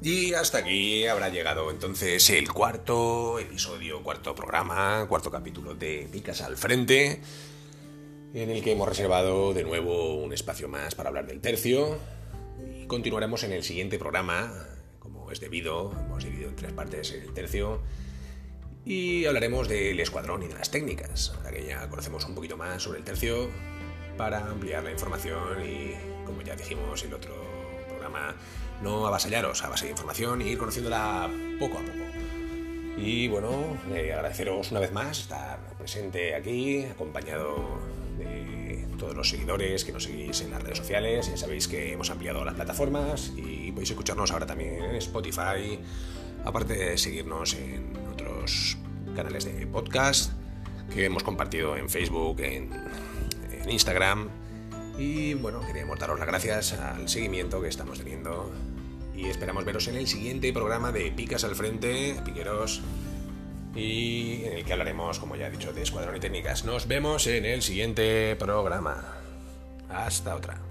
Y 0.06 0.34
hasta 0.34 0.58
aquí 0.58 1.04
habrá 1.08 1.30
llegado 1.30 1.68
entonces 1.68 2.30
el 2.30 2.52
cuarto 2.52 3.40
episodio, 3.40 4.04
cuarto 4.04 4.36
programa, 4.36 5.04
cuarto 5.08 5.32
capítulo 5.32 5.74
de 5.74 6.08
Picas 6.12 6.42
al 6.42 6.56
Frente, 6.56 7.20
en 8.32 8.50
el 8.50 8.62
que 8.62 8.70
hemos 8.70 8.88
reservado 8.88 9.52
de 9.52 9.64
nuevo 9.64 10.14
un 10.14 10.32
espacio 10.32 10.68
más 10.68 10.94
para 10.94 11.08
hablar 11.08 11.26
del 11.26 11.40
tercio. 11.40 11.98
Continuaremos 12.86 13.42
en 13.42 13.50
el 13.50 13.64
siguiente 13.64 13.98
programa, 13.98 14.52
como 15.00 15.32
es 15.32 15.40
debido, 15.40 15.92
hemos 15.98 16.22
dividido 16.22 16.50
en 16.50 16.54
tres 16.54 16.72
partes 16.72 17.10
el 17.10 17.34
tercio. 17.34 17.82
Y 18.84 19.24
hablaremos 19.24 19.66
del 19.66 19.98
escuadrón 19.98 20.44
y 20.44 20.46
de 20.46 20.54
las 20.54 20.70
técnicas, 20.70 21.32
ahora 21.36 21.50
que 21.50 21.66
ya 21.66 21.88
conocemos 21.88 22.24
un 22.26 22.36
poquito 22.36 22.56
más 22.56 22.80
sobre 22.80 23.00
el 23.00 23.04
tercio, 23.04 23.50
para 24.16 24.46
ampliar 24.46 24.84
la 24.84 24.92
información 24.92 25.68
y, 25.68 25.94
como 26.24 26.42
ya 26.42 26.54
dijimos 26.54 27.02
el 27.02 27.12
otro 27.12 27.55
no 28.82 29.06
avasallaros 29.06 29.62
a 29.64 29.68
base 29.68 29.86
de 29.86 29.92
información 29.92 30.42
y 30.42 30.48
ir 30.48 30.58
conociéndola 30.58 31.30
poco 31.58 31.78
a 31.78 31.80
poco. 31.80 32.06
Y 32.98 33.28
bueno, 33.28 33.76
eh, 33.94 34.12
agradeceros 34.12 34.70
una 34.70 34.80
vez 34.80 34.92
más 34.92 35.20
estar 35.20 35.58
presente 35.78 36.34
aquí, 36.34 36.84
acompañado 36.84 37.78
de 38.18 38.86
todos 38.98 39.14
los 39.14 39.28
seguidores 39.28 39.84
que 39.84 39.92
nos 39.92 40.04
seguís 40.04 40.40
en 40.40 40.50
las 40.50 40.62
redes 40.62 40.78
sociales. 40.78 41.28
Ya 41.28 41.36
sabéis 41.36 41.68
que 41.68 41.92
hemos 41.92 42.10
ampliado 42.10 42.44
las 42.44 42.54
plataformas 42.54 43.32
y 43.36 43.70
podéis 43.72 43.90
escucharnos 43.90 44.30
ahora 44.30 44.46
también 44.46 44.82
en 44.82 44.96
Spotify, 44.96 45.78
aparte 46.44 46.74
de 46.74 46.98
seguirnos 46.98 47.54
en 47.54 47.92
otros 48.12 48.78
canales 49.14 49.44
de 49.44 49.66
podcast 49.66 50.32
que 50.94 51.04
hemos 51.04 51.22
compartido 51.22 51.76
en 51.76 51.90
Facebook, 51.90 52.40
en, 52.40 52.70
en 53.52 53.70
Instagram. 53.70 54.45
Y 54.98 55.34
bueno, 55.34 55.60
queríamos 55.60 55.98
daros 55.98 56.18
las 56.18 56.28
gracias 56.28 56.72
al 56.72 57.08
seguimiento 57.08 57.60
que 57.60 57.68
estamos 57.68 57.98
teniendo 57.98 58.50
y 59.14 59.26
esperamos 59.26 59.64
veros 59.64 59.88
en 59.88 59.96
el 59.96 60.06
siguiente 60.06 60.52
programa 60.52 60.92
de 60.92 61.10
Picas 61.10 61.44
al 61.44 61.54
Frente, 61.54 62.16
Piqueros, 62.24 62.82
y 63.74 64.44
en 64.44 64.52
el 64.54 64.64
que 64.64 64.72
hablaremos, 64.72 65.18
como 65.18 65.36
ya 65.36 65.48
he 65.48 65.50
dicho, 65.50 65.72
de 65.72 65.82
escuadrón 65.82 66.16
y 66.16 66.20
técnicas. 66.20 66.64
Nos 66.64 66.88
vemos 66.88 67.26
en 67.26 67.44
el 67.44 67.62
siguiente 67.62 68.36
programa. 68.36 69.16
Hasta 69.90 70.34
otra. 70.34 70.65